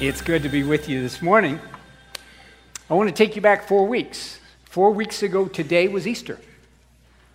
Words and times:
It's 0.00 0.22
good 0.22 0.44
to 0.44 0.48
be 0.48 0.62
with 0.62 0.88
you 0.88 1.02
this 1.02 1.20
morning. 1.20 1.58
I 2.88 2.94
want 2.94 3.08
to 3.08 3.12
take 3.12 3.34
you 3.34 3.42
back 3.42 3.66
four 3.66 3.84
weeks. 3.84 4.38
Four 4.66 4.92
weeks 4.92 5.24
ago 5.24 5.46
today 5.46 5.88
was 5.88 6.06
Easter. 6.06 6.38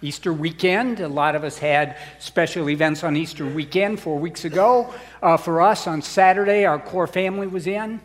Easter 0.01 0.31
weekend. 0.31 1.01
A 1.01 1.09
lot 1.09 1.35
of 1.35 1.43
us 1.43 1.57
had 1.57 1.97
special 2.19 2.69
events 2.69 3.03
on 3.03 3.17
Easter 3.17 3.45
weekend 3.45 3.99
four 3.99 4.17
weeks 4.17 4.45
ago. 4.45 4.93
Uh, 5.21 5.35
for 5.35 5.61
us, 5.61 5.87
on 5.87 6.01
Saturday, 6.01 6.63
our 6.63 6.79
core 6.79 7.05
family 7.05 7.47
was 7.47 7.67
in. 7.67 7.99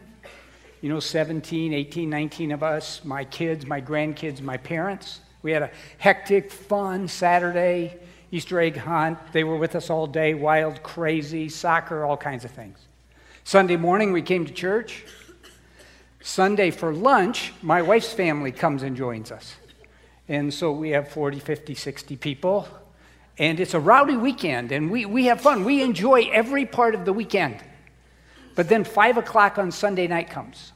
You 0.80 0.88
know, 0.88 0.98
17, 0.98 1.72
18, 1.72 2.10
19 2.10 2.50
of 2.50 2.64
us, 2.64 3.04
my 3.04 3.24
kids, 3.26 3.64
my 3.64 3.80
grandkids, 3.80 4.40
my 4.40 4.56
parents. 4.56 5.20
We 5.42 5.52
had 5.52 5.62
a 5.62 5.70
hectic, 5.98 6.50
fun 6.50 7.06
Saturday 7.06 7.96
Easter 8.32 8.58
egg 8.58 8.76
hunt. 8.76 9.18
They 9.30 9.44
were 9.44 9.56
with 9.56 9.76
us 9.76 9.88
all 9.88 10.08
day, 10.08 10.34
wild, 10.34 10.82
crazy, 10.82 11.48
soccer, 11.48 12.04
all 12.04 12.16
kinds 12.16 12.44
of 12.44 12.50
things. 12.50 12.87
Sunday 13.48 13.78
morning, 13.78 14.12
we 14.12 14.20
came 14.20 14.44
to 14.44 14.52
church. 14.52 15.06
Sunday 16.20 16.70
for 16.70 16.92
lunch, 16.92 17.54
my 17.62 17.80
wife's 17.80 18.12
family 18.12 18.52
comes 18.52 18.82
and 18.82 18.94
joins 18.94 19.32
us. 19.32 19.54
And 20.28 20.52
so 20.52 20.70
we 20.70 20.90
have 20.90 21.08
40, 21.08 21.38
50, 21.38 21.74
60 21.74 22.16
people. 22.18 22.68
And 23.38 23.58
it's 23.58 23.72
a 23.72 23.80
rowdy 23.80 24.18
weekend, 24.18 24.70
and 24.70 24.90
we, 24.90 25.06
we 25.06 25.24
have 25.28 25.40
fun. 25.40 25.64
We 25.64 25.82
enjoy 25.82 26.28
every 26.30 26.66
part 26.66 26.94
of 26.94 27.06
the 27.06 27.12
weekend. 27.14 27.56
But 28.54 28.68
then 28.68 28.84
5 28.84 29.16
o'clock 29.16 29.56
on 29.56 29.70
Sunday 29.70 30.08
night 30.08 30.28
comes. 30.28 30.72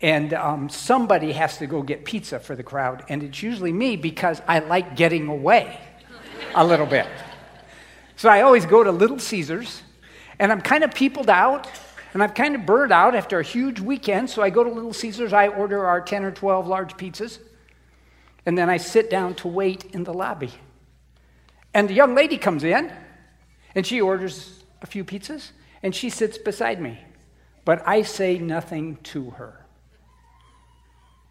And 0.00 0.32
um, 0.32 0.70
somebody 0.70 1.32
has 1.32 1.58
to 1.58 1.66
go 1.66 1.82
get 1.82 2.06
pizza 2.06 2.40
for 2.40 2.56
the 2.56 2.62
crowd. 2.62 3.04
And 3.10 3.22
it's 3.22 3.42
usually 3.42 3.74
me 3.74 3.96
because 3.96 4.40
I 4.48 4.60
like 4.60 4.96
getting 4.96 5.28
away 5.28 5.78
a 6.54 6.66
little 6.66 6.86
bit. 6.86 7.06
So 8.16 8.30
I 8.30 8.40
always 8.40 8.64
go 8.64 8.82
to 8.82 8.90
Little 8.90 9.18
Caesars 9.18 9.82
and 10.38 10.52
I'm 10.52 10.60
kind 10.60 10.84
of 10.84 10.94
peopled 10.94 11.30
out, 11.30 11.68
and 12.12 12.22
I'm 12.22 12.30
kind 12.30 12.54
of 12.54 12.64
burned 12.64 12.92
out 12.92 13.14
after 13.14 13.38
a 13.38 13.42
huge 13.42 13.80
weekend. 13.80 14.30
So 14.30 14.42
I 14.42 14.50
go 14.50 14.64
to 14.64 14.70
Little 14.70 14.92
Caesars, 14.92 15.32
I 15.32 15.48
order 15.48 15.86
our 15.86 16.00
10 16.00 16.24
or 16.24 16.30
12 16.30 16.66
large 16.66 16.96
pizzas, 16.96 17.38
and 18.46 18.56
then 18.56 18.70
I 18.70 18.76
sit 18.76 19.10
down 19.10 19.34
to 19.36 19.48
wait 19.48 19.84
in 19.92 20.04
the 20.04 20.14
lobby. 20.14 20.52
And 21.74 21.88
the 21.88 21.94
young 21.94 22.14
lady 22.14 22.38
comes 22.38 22.64
in, 22.64 22.92
and 23.74 23.86
she 23.86 24.00
orders 24.00 24.62
a 24.80 24.86
few 24.86 25.04
pizzas, 25.04 25.50
and 25.82 25.94
she 25.94 26.10
sits 26.10 26.38
beside 26.38 26.80
me. 26.80 26.98
But 27.64 27.86
I 27.86 28.02
say 28.02 28.38
nothing 28.38 28.96
to 29.04 29.30
her. 29.30 29.66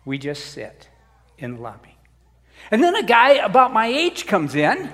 We 0.06 0.18
just 0.18 0.52
sit 0.52 0.90
in 1.38 1.56
the 1.56 1.62
lobby. 1.62 1.98
And 2.72 2.84
then 2.84 2.96
a 2.96 3.04
guy 3.04 3.32
about 3.34 3.74
my 3.74 3.88
age 3.88 4.26
comes 4.26 4.56
in 4.56 4.90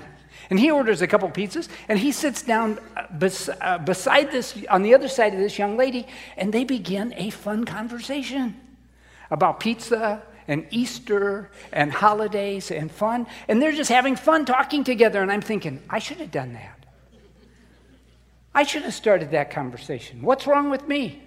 and 0.50 0.58
he 0.58 0.70
orders 0.70 1.02
a 1.02 1.06
couple 1.06 1.28
pizzas, 1.30 1.68
and 1.88 1.98
he 1.98 2.12
sits 2.12 2.42
down 2.42 2.78
uh, 2.96 3.06
bes- 3.10 3.48
uh, 3.48 3.78
beside 3.78 4.30
this, 4.30 4.56
on 4.68 4.82
the 4.82 4.94
other 4.94 5.08
side 5.08 5.32
of 5.34 5.40
this 5.40 5.58
young 5.58 5.76
lady, 5.76 6.06
and 6.36 6.52
they 6.52 6.64
begin 6.64 7.14
a 7.16 7.30
fun 7.30 7.64
conversation 7.64 8.60
about 9.30 9.60
pizza 9.60 10.22
and 10.46 10.66
Easter 10.70 11.50
and 11.72 11.90
holidays 11.90 12.70
and 12.70 12.90
fun. 12.90 13.26
And 13.48 13.60
they're 13.60 13.72
just 13.72 13.90
having 13.90 14.16
fun 14.16 14.44
talking 14.44 14.84
together. 14.84 15.22
And 15.22 15.32
I'm 15.32 15.40
thinking, 15.40 15.82
I 15.88 15.98
should 15.98 16.18
have 16.18 16.30
done 16.30 16.52
that. 16.52 16.84
I 18.54 18.62
should 18.62 18.82
have 18.82 18.94
started 18.94 19.30
that 19.32 19.50
conversation. 19.50 20.22
What's 20.22 20.46
wrong 20.46 20.70
with 20.70 20.86
me? 20.86 21.22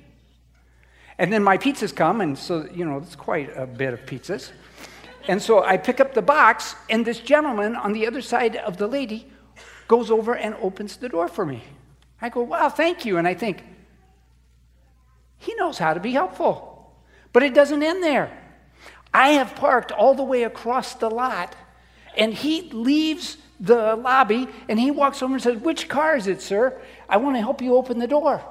And 1.18 1.34
then 1.34 1.44
my 1.44 1.58
pizzas 1.58 1.96
come, 1.96 2.22
and 2.22 2.38
so, 2.38 2.70
you 2.72 2.86
know, 2.86 2.98
it's 2.98 3.16
quite 3.16 3.50
a 3.58 3.66
bit 3.66 3.92
of 3.94 4.06
pizzas. 4.06 4.52
And 5.28 5.42
so 5.42 5.64
I 5.64 5.78
pick 5.78 6.00
up 6.00 6.14
the 6.14 6.22
box, 6.22 6.76
and 6.90 7.06
this 7.06 7.20
gentleman 7.20 7.76
on 7.76 7.94
the 7.94 8.08
other 8.08 8.22
side 8.22 8.56
of 8.56 8.78
the 8.78 8.88
lady 8.88 9.28
goes 9.88 10.10
over 10.10 10.36
and 10.36 10.56
opens 10.56 10.98
the 10.98 11.10
door 11.10 11.28
for 11.28 11.46
me. 11.46 11.64
I 12.22 12.30
go, 12.30 12.42
wow, 12.42 12.70
thank 12.70 13.06
you. 13.06 13.18
And 13.18 13.28
I 13.28 13.34
think, 13.34 13.64
he 15.38 15.54
knows 15.56 15.78
how 15.78 15.94
to 15.94 16.00
be 16.00 16.12
helpful. 16.12 16.96
But 17.34 17.44
it 17.44 17.54
doesn't 17.54 17.84
end 17.84 18.04
there. 18.04 18.36
I 19.14 19.30
have 19.30 19.56
parked 19.56 19.92
all 19.92 20.16
the 20.16 20.24
way 20.24 20.44
across 20.44 20.96
the 20.96 21.10
lot, 21.10 21.56
and 22.16 22.34
he 22.34 22.70
leaves 22.72 23.38
the 23.60 23.96
lobby 23.96 24.48
and 24.68 24.80
he 24.80 24.92
walks 24.92 25.22
over 25.22 25.34
and 25.34 25.42
says, 25.42 25.58
Which 25.58 25.90
car 25.90 26.16
is 26.16 26.28
it, 26.28 26.42
sir? 26.42 26.80
I 27.10 27.18
want 27.18 27.36
to 27.36 27.42
help 27.42 27.62
you 27.62 27.76
open 27.76 27.98
the 27.98 28.08
door. 28.08 28.42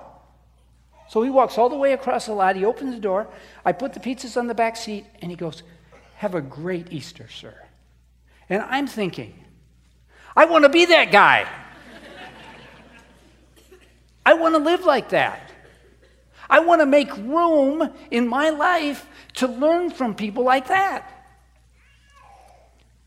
So 1.08 1.22
he 1.22 1.30
walks 1.30 1.56
all 1.56 1.68
the 1.68 1.76
way 1.76 1.92
across 1.92 2.26
the 2.26 2.32
lot, 2.32 2.56
he 2.56 2.64
opens 2.64 2.94
the 2.94 3.00
door, 3.00 3.28
I 3.64 3.72
put 3.72 3.92
the 3.92 4.00
pizzas 4.00 4.36
on 4.36 4.48
the 4.48 4.54
back 4.54 4.76
seat, 4.76 5.06
and 5.22 5.30
he 5.30 5.36
goes, 5.36 5.62
have 6.16 6.34
a 6.34 6.40
great 6.40 6.92
Easter, 6.92 7.28
sir. 7.28 7.54
And 8.48 8.62
I'm 8.62 8.86
thinking, 8.86 9.34
I 10.34 10.46
want 10.46 10.64
to 10.64 10.68
be 10.68 10.86
that 10.86 11.12
guy. 11.12 11.46
I 14.24 14.34
want 14.34 14.54
to 14.54 14.58
live 14.58 14.84
like 14.84 15.10
that. 15.10 15.52
I 16.48 16.60
want 16.60 16.80
to 16.80 16.86
make 16.86 17.14
room 17.16 17.92
in 18.10 18.26
my 18.28 18.50
life 18.50 19.06
to 19.34 19.46
learn 19.46 19.90
from 19.90 20.14
people 20.14 20.44
like 20.44 20.68
that. 20.68 21.10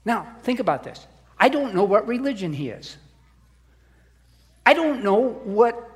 Now, 0.06 0.36
think 0.44 0.60
about 0.60 0.84
this. 0.84 1.06
I 1.38 1.50
don't 1.50 1.74
know 1.74 1.84
what 1.84 2.08
religion 2.08 2.54
he 2.54 2.70
is. 2.70 2.98
I 4.66 4.74
don't 4.74 5.04
know 5.04 5.30
what 5.44 5.90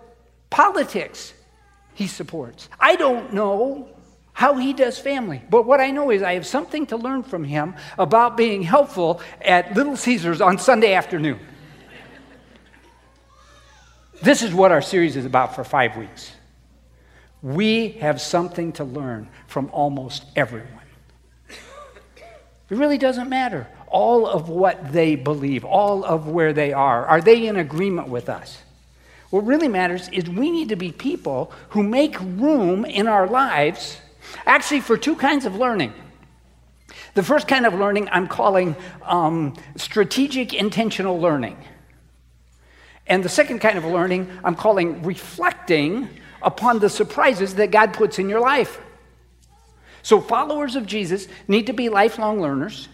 politics 0.50 1.34
he 1.94 2.08
supports. 2.08 2.70
I 2.80 2.96
don't 2.96 3.34
know 3.34 3.90
how 4.34 4.56
he 4.56 4.74
does 4.74 4.98
family. 4.98 5.42
But 5.50 5.66
what 5.66 5.80
I 5.80 5.92
know 5.92 6.10
is 6.10 6.22
I 6.22 6.34
have 6.34 6.46
something 6.46 6.88
to 6.88 6.98
learn 6.98 7.24
from 7.24 7.44
him 7.44 7.76
about 7.98 8.36
being 8.36 8.64
helpful 8.64 9.22
at 9.42 9.76
Little 9.76 9.96
Caesars 9.96 10.42
on 10.42 10.58
Sunday 10.58 10.94
afternoon. 10.94 11.40
this 14.22 14.42
is 14.42 14.54
what 14.54 14.72
our 14.72 14.82
series 14.82 15.16
is 15.16 15.26
about 15.26 15.56
for 15.56 15.64
five 15.64 15.96
weeks. 15.96 16.32
We 17.42 17.90
have 18.00 18.20
something 18.20 18.72
to 18.74 18.84
learn 18.84 19.30
from 19.48 19.70
almost 19.72 20.26
everyone. 20.36 20.70
It 21.50 22.78
really 22.78 22.98
doesn't 22.98 23.30
matter 23.30 23.68
all 23.88 24.26
of 24.26 24.50
what 24.50 24.92
they 24.92 25.16
believe, 25.16 25.64
all 25.64 26.04
of 26.04 26.28
where 26.28 26.54
they 26.54 26.74
are. 26.74 27.06
Are 27.06 27.22
they 27.22 27.46
in 27.46 27.58
agreement 27.58 28.08
with 28.08 28.28
us? 28.28 28.58
What 29.30 29.46
really 29.46 29.68
matters 29.68 30.10
is 30.10 30.28
we 30.28 30.50
need 30.50 30.70
to 30.70 30.76
be 30.76 30.92
people 30.92 31.52
who 31.70 31.84
make 31.84 32.20
room 32.20 32.86
in 32.86 33.08
our 33.08 33.28
lives 33.28 33.98
Actually, 34.46 34.82
for 34.82 34.98
two 34.98 35.16
kinds 35.16 35.46
of 35.46 35.56
learning. 35.56 35.94
The 37.14 37.24
first 37.24 37.48
kind 37.48 37.66
of 37.66 37.74
learning 37.74 38.10
I'm 38.12 38.28
calling 38.28 38.76
um, 39.04 39.56
strategic 39.76 40.54
intentional 40.54 41.20
learning. 41.20 41.58
And 43.06 43.24
the 43.24 43.30
second 43.30 43.60
kind 43.60 43.78
of 43.78 43.86
learning 43.86 44.30
I'm 44.44 44.56
calling 44.56 45.04
reflecting 45.04 46.10
upon 46.42 46.80
the 46.80 46.90
surprises 46.90 47.56
that 47.56 47.72
God 47.72 47.94
puts 47.94 48.20
in 48.20 48.30
your 48.30 48.40
life. 48.40 48.80
So, 50.02 50.20
followers 50.20 50.76
of 50.76 50.86
Jesus 50.86 51.28
need 51.48 51.68
to 51.68 51.74
be 51.74 51.90
lifelong 51.90 52.42
learners 52.42 52.90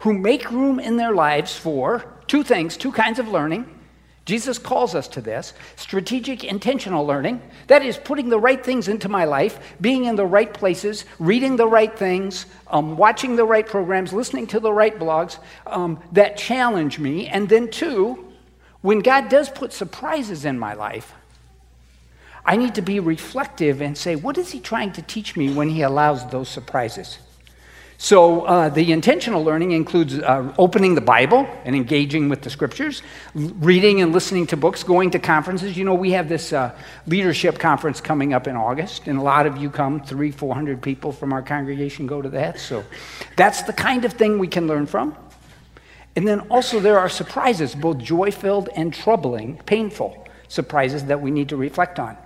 who 0.00 0.12
make 0.12 0.50
room 0.50 0.80
in 0.80 0.96
their 0.96 1.14
lives 1.14 1.56
for 1.56 2.04
two 2.26 2.42
things, 2.42 2.76
two 2.76 2.92
kinds 2.92 3.18
of 3.18 3.28
learning 3.28 3.75
Jesus 4.26 4.58
calls 4.58 4.96
us 4.96 5.06
to 5.08 5.20
this 5.20 5.54
strategic, 5.76 6.42
intentional 6.42 7.06
learning. 7.06 7.40
That 7.68 7.84
is, 7.84 7.96
putting 7.96 8.28
the 8.28 8.40
right 8.40 8.62
things 8.62 8.88
into 8.88 9.08
my 9.08 9.24
life, 9.24 9.76
being 9.80 10.04
in 10.04 10.16
the 10.16 10.26
right 10.26 10.52
places, 10.52 11.04
reading 11.20 11.54
the 11.54 11.68
right 11.68 11.96
things, 11.96 12.46
um, 12.66 12.96
watching 12.96 13.36
the 13.36 13.44
right 13.44 13.66
programs, 13.66 14.12
listening 14.12 14.48
to 14.48 14.60
the 14.60 14.72
right 14.72 14.98
blogs 14.98 15.38
um, 15.66 16.02
that 16.10 16.36
challenge 16.36 16.98
me. 16.98 17.28
And 17.28 17.48
then, 17.48 17.70
two, 17.70 18.32
when 18.82 18.98
God 18.98 19.28
does 19.28 19.48
put 19.48 19.72
surprises 19.72 20.44
in 20.44 20.58
my 20.58 20.74
life, 20.74 21.12
I 22.44 22.56
need 22.56 22.74
to 22.74 22.82
be 22.82 22.98
reflective 22.98 23.80
and 23.80 23.96
say, 23.96 24.16
what 24.16 24.38
is 24.38 24.50
He 24.50 24.58
trying 24.58 24.92
to 24.94 25.02
teach 25.02 25.36
me 25.36 25.52
when 25.52 25.68
He 25.68 25.82
allows 25.82 26.28
those 26.30 26.48
surprises? 26.48 27.18
So, 27.98 28.42
uh, 28.42 28.68
the 28.68 28.92
intentional 28.92 29.42
learning 29.42 29.72
includes 29.72 30.18
uh, 30.18 30.52
opening 30.58 30.94
the 30.94 31.00
Bible 31.00 31.48
and 31.64 31.74
engaging 31.74 32.28
with 32.28 32.42
the 32.42 32.50
scriptures, 32.50 33.02
reading 33.34 34.02
and 34.02 34.12
listening 34.12 34.46
to 34.48 34.56
books, 34.56 34.82
going 34.82 35.10
to 35.12 35.18
conferences. 35.18 35.78
You 35.78 35.84
know, 35.84 35.94
we 35.94 36.12
have 36.12 36.28
this 36.28 36.52
uh, 36.52 36.78
leadership 37.06 37.58
conference 37.58 38.02
coming 38.02 38.34
up 38.34 38.46
in 38.46 38.54
August, 38.54 39.08
and 39.08 39.18
a 39.18 39.22
lot 39.22 39.46
of 39.46 39.56
you 39.56 39.70
come, 39.70 40.02
three, 40.02 40.30
400 40.30 40.82
people 40.82 41.10
from 41.10 41.32
our 41.32 41.40
congregation 41.40 42.06
go 42.06 42.20
to 42.20 42.28
that. 42.30 42.60
So, 42.60 42.84
that's 43.34 43.62
the 43.62 43.72
kind 43.72 44.04
of 44.04 44.12
thing 44.12 44.38
we 44.38 44.48
can 44.48 44.66
learn 44.66 44.84
from. 44.84 45.16
And 46.16 46.28
then 46.28 46.40
also, 46.50 46.80
there 46.80 46.98
are 46.98 47.08
surprises, 47.08 47.74
both 47.74 47.96
joy 47.96 48.30
filled 48.30 48.68
and 48.76 48.92
troubling, 48.92 49.56
painful 49.64 50.26
surprises 50.48 51.06
that 51.06 51.22
we 51.22 51.30
need 51.30 51.48
to 51.48 51.56
reflect 51.56 51.98
on. 51.98 52.18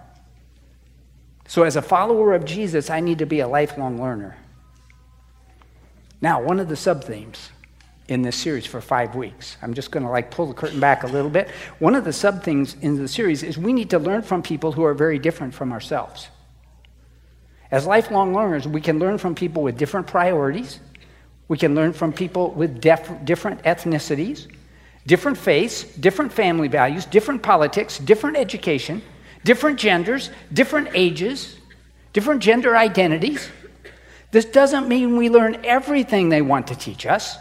So, 1.47 1.63
as 1.63 1.77
a 1.77 1.83
follower 1.83 2.35
of 2.35 2.45
Jesus, 2.45 2.91
I 2.91 2.99
need 2.99 3.19
to 3.19 3.27
be 3.27 3.39
a 3.39 3.47
lifelong 3.49 4.03
learner. 4.03 4.37
Now, 6.21 6.43
one 6.43 6.61
of 6.61 6.69
the 6.69 6.77
sub 6.77 7.05
themes 7.05 7.51
in 8.09 8.23
this 8.23 8.37
series 8.37 8.67
for 8.67 8.81
five 8.81 9.15
weeks, 9.15 9.57
I'm 9.63 9.73
just 9.73 9.91
going 9.91 10.05
to 10.05 10.11
like 10.11 10.31
pull 10.31 10.47
the 10.47 10.55
curtain 10.55 10.81
back 10.81 11.05
a 11.05 11.07
little 11.07 11.31
bit. 11.31 11.49
One 11.79 11.95
of 11.95 12.05
the 12.05 12.13
sub 12.13 12.43
themes 12.43 12.77
in 12.81 12.97
the 12.97 13.09
series 13.09 13.43
is 13.43 13.57
we 13.57 13.73
need 13.73 13.91
to 13.91 13.99
learn 13.99 14.23
from 14.23 14.43
people 14.43 14.73
who 14.73 14.85
are 14.85 14.95
very 14.95 15.19
different 15.19 15.55
from 15.55 15.73
ourselves. 15.73 16.29
As 17.71 17.87
lifelong 17.87 18.35
learners, 18.35 18.67
we 18.67 18.81
can 18.81 18.99
learn 18.99 19.17
from 19.17 19.35
people 19.35 19.63
with 19.63 19.79
different 19.79 20.07
priorities. 20.07 20.81
We 21.49 21.57
can 21.57 21.75
learn 21.75 21.93
from 21.93 22.13
people 22.13 22.51
with 22.51 22.81
def- 22.81 23.25
different 23.25 23.63
ethnicities, 23.63 24.49
different 25.07 25.39
faiths, 25.39 25.85
different 25.85 26.33
family 26.33 26.69
values, 26.69 27.07
different 27.07 27.43
politics, 27.43 27.99
different 27.99 28.37
education, 28.37 29.03
different 29.45 29.79
genders, 29.79 30.31
different 30.53 30.89
ages, 30.95 31.57
different 32.13 32.43
gender 32.43 32.77
identities. 32.77 33.49
This 34.31 34.45
doesn't 34.45 34.89
mean 34.89 35.17
we 35.17 35.29
learn 35.29 35.65
everything 35.65 36.29
they 36.29 36.43
want 36.43 36.69
to 36.69 36.77
teach 36.77 37.07
us, 37.07 37.37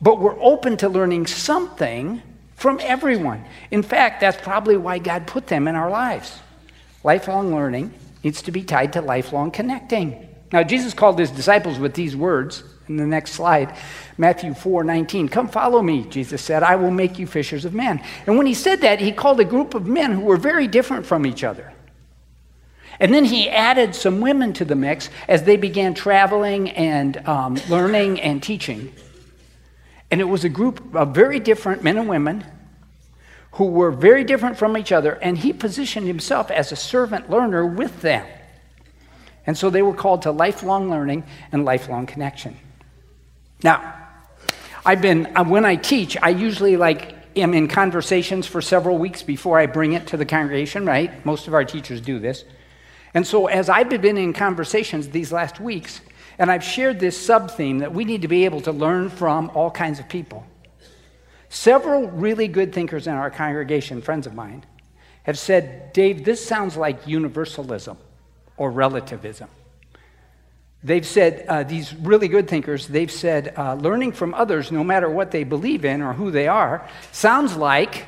but 0.00 0.20
we're 0.20 0.40
open 0.40 0.76
to 0.78 0.88
learning 0.88 1.26
something 1.26 2.22
from 2.56 2.78
everyone. 2.82 3.44
In 3.70 3.82
fact, 3.82 4.20
that's 4.20 4.40
probably 4.40 4.76
why 4.76 4.98
God 4.98 5.26
put 5.26 5.48
them 5.48 5.66
in 5.66 5.74
our 5.74 5.90
lives. 5.90 6.38
Lifelong 7.02 7.54
learning 7.54 7.92
needs 8.22 8.42
to 8.42 8.52
be 8.52 8.62
tied 8.62 8.92
to 8.92 9.00
lifelong 9.00 9.50
connecting. 9.50 10.28
Now, 10.52 10.62
Jesus 10.62 10.94
called 10.94 11.18
his 11.18 11.30
disciples 11.30 11.78
with 11.78 11.94
these 11.94 12.14
words 12.14 12.62
in 12.88 12.96
the 12.96 13.06
next 13.06 13.32
slide 13.32 13.76
Matthew 14.18 14.54
4 14.54 14.84
19. 14.84 15.28
Come 15.28 15.48
follow 15.48 15.82
me, 15.82 16.04
Jesus 16.04 16.42
said. 16.42 16.62
I 16.62 16.76
will 16.76 16.90
make 16.90 17.18
you 17.18 17.26
fishers 17.26 17.64
of 17.64 17.74
men. 17.74 18.02
And 18.26 18.36
when 18.36 18.46
he 18.46 18.54
said 18.54 18.82
that, 18.82 19.00
he 19.00 19.10
called 19.10 19.40
a 19.40 19.44
group 19.44 19.74
of 19.74 19.86
men 19.86 20.12
who 20.12 20.20
were 20.20 20.36
very 20.36 20.68
different 20.68 21.06
from 21.06 21.26
each 21.26 21.42
other. 21.42 21.71
And 23.02 23.12
then 23.12 23.24
he 23.24 23.50
added 23.50 23.96
some 23.96 24.20
women 24.20 24.52
to 24.52 24.64
the 24.64 24.76
mix 24.76 25.10
as 25.26 25.42
they 25.42 25.56
began 25.56 25.92
traveling 25.92 26.70
and 26.70 27.16
um, 27.26 27.56
learning 27.68 28.20
and 28.20 28.40
teaching. 28.40 28.94
And 30.12 30.20
it 30.20 30.24
was 30.24 30.44
a 30.44 30.48
group 30.48 30.94
of 30.94 31.12
very 31.12 31.40
different 31.40 31.82
men 31.82 31.98
and 31.98 32.08
women 32.08 32.44
who 33.54 33.66
were 33.66 33.90
very 33.90 34.22
different 34.22 34.56
from 34.56 34.78
each 34.78 34.92
other, 34.92 35.14
and 35.14 35.36
he 35.36 35.52
positioned 35.52 36.06
himself 36.06 36.48
as 36.52 36.70
a 36.70 36.76
servant 36.76 37.28
learner 37.28 37.66
with 37.66 38.02
them. 38.02 38.24
And 39.48 39.58
so 39.58 39.68
they 39.68 39.82
were 39.82 39.94
called 39.94 40.22
to 40.22 40.30
lifelong 40.30 40.88
learning 40.88 41.24
and 41.50 41.64
lifelong 41.64 42.06
connection. 42.06 42.56
Now, 43.64 43.96
I've 44.86 45.02
been, 45.02 45.36
uh, 45.36 45.42
when 45.42 45.64
I 45.64 45.74
teach, 45.74 46.16
I 46.22 46.28
usually 46.28 46.76
like 46.76 47.16
am 47.36 47.52
in 47.52 47.66
conversations 47.66 48.46
for 48.46 48.62
several 48.62 48.96
weeks 48.96 49.24
before 49.24 49.58
I 49.58 49.66
bring 49.66 49.94
it 49.94 50.06
to 50.08 50.16
the 50.16 50.24
congregation, 50.24 50.86
right? 50.86 51.26
Most 51.26 51.48
of 51.48 51.54
our 51.54 51.64
teachers 51.64 52.00
do 52.00 52.20
this. 52.20 52.44
And 53.14 53.26
so 53.26 53.46
as 53.46 53.68
I've 53.68 53.88
been 53.88 54.16
in 54.16 54.32
conversations 54.32 55.08
these 55.08 55.32
last 55.32 55.60
weeks, 55.60 56.00
and 56.38 56.50
I've 56.50 56.64
shared 56.64 56.98
this 56.98 57.18
sub 57.18 57.50
theme 57.50 57.78
that 57.78 57.92
we 57.92 58.04
need 58.04 58.22
to 58.22 58.28
be 58.28 58.44
able 58.44 58.60
to 58.62 58.72
learn 58.72 59.10
from 59.10 59.50
all 59.54 59.70
kinds 59.70 59.98
of 59.98 60.08
people. 60.08 60.46
Several 61.48 62.08
really 62.08 62.48
good 62.48 62.72
thinkers 62.72 63.06
in 63.06 63.12
our 63.12 63.30
congregation, 63.30 64.00
friends 64.00 64.26
of 64.26 64.34
mine, 64.34 64.64
have 65.24 65.38
said, 65.38 65.92
Dave, 65.92 66.24
this 66.24 66.44
sounds 66.44 66.76
like 66.76 67.06
universalism 67.06 67.98
or 68.56 68.70
relativism. 68.70 69.48
They've 70.82 71.06
said, 71.06 71.44
uh, 71.48 71.62
these 71.62 71.94
really 71.94 72.26
good 72.26 72.48
thinkers, 72.48 72.88
they've 72.88 73.10
said, 73.10 73.54
uh, 73.56 73.74
learning 73.74 74.12
from 74.12 74.34
others, 74.34 74.72
no 74.72 74.82
matter 74.82 75.08
what 75.08 75.30
they 75.30 75.44
believe 75.44 75.84
in 75.84 76.02
or 76.02 76.12
who 76.12 76.30
they 76.32 76.48
are, 76.48 76.88
sounds 77.12 77.56
like 77.56 78.06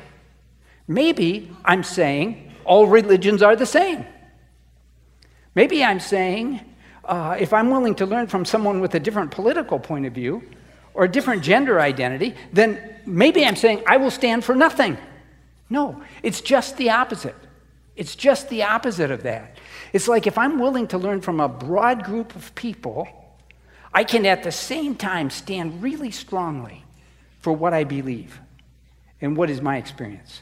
maybe 0.87 1.55
I'm 1.63 1.83
saying 1.83 2.51
all 2.65 2.87
religions 2.87 3.41
are 3.41 3.55
the 3.55 3.65
same. 3.65 4.05
Maybe 5.55 5.83
I'm 5.83 5.99
saying 5.99 6.59
uh, 7.05 7.37
if 7.39 7.53
I'm 7.53 7.69
willing 7.69 7.95
to 7.95 8.05
learn 8.05 8.27
from 8.27 8.45
someone 8.45 8.81
with 8.81 8.93
a 8.95 8.99
different 8.99 9.31
political 9.31 9.79
point 9.79 10.05
of 10.05 10.13
view 10.13 10.43
or 10.93 11.05
a 11.05 11.11
different 11.11 11.43
gender 11.43 11.79
identity, 11.79 12.35
then 12.53 12.95
maybe 13.05 13.45
I'm 13.45 13.55
saying 13.55 13.83
I 13.87 13.97
will 13.97 14.11
stand 14.11 14.43
for 14.43 14.55
nothing. 14.55 14.97
No, 15.69 16.01
it's 16.21 16.41
just 16.41 16.77
the 16.77 16.91
opposite. 16.91 17.35
It's 17.95 18.15
just 18.15 18.49
the 18.49 18.63
opposite 18.63 19.11
of 19.11 19.23
that. 19.23 19.57
It's 19.93 20.07
like 20.07 20.27
if 20.27 20.37
I'm 20.37 20.59
willing 20.59 20.87
to 20.87 20.97
learn 20.97 21.21
from 21.21 21.39
a 21.39 21.47
broad 21.47 22.03
group 22.03 22.35
of 22.35 22.53
people, 22.55 23.07
I 23.93 24.03
can 24.03 24.25
at 24.25 24.43
the 24.43 24.51
same 24.51 24.95
time 24.95 25.29
stand 25.29 25.81
really 25.81 26.11
strongly 26.11 26.83
for 27.39 27.53
what 27.53 27.73
I 27.73 27.85
believe 27.85 28.41
and 29.21 29.37
what 29.37 29.49
is 29.49 29.61
my 29.61 29.77
experience. 29.77 30.41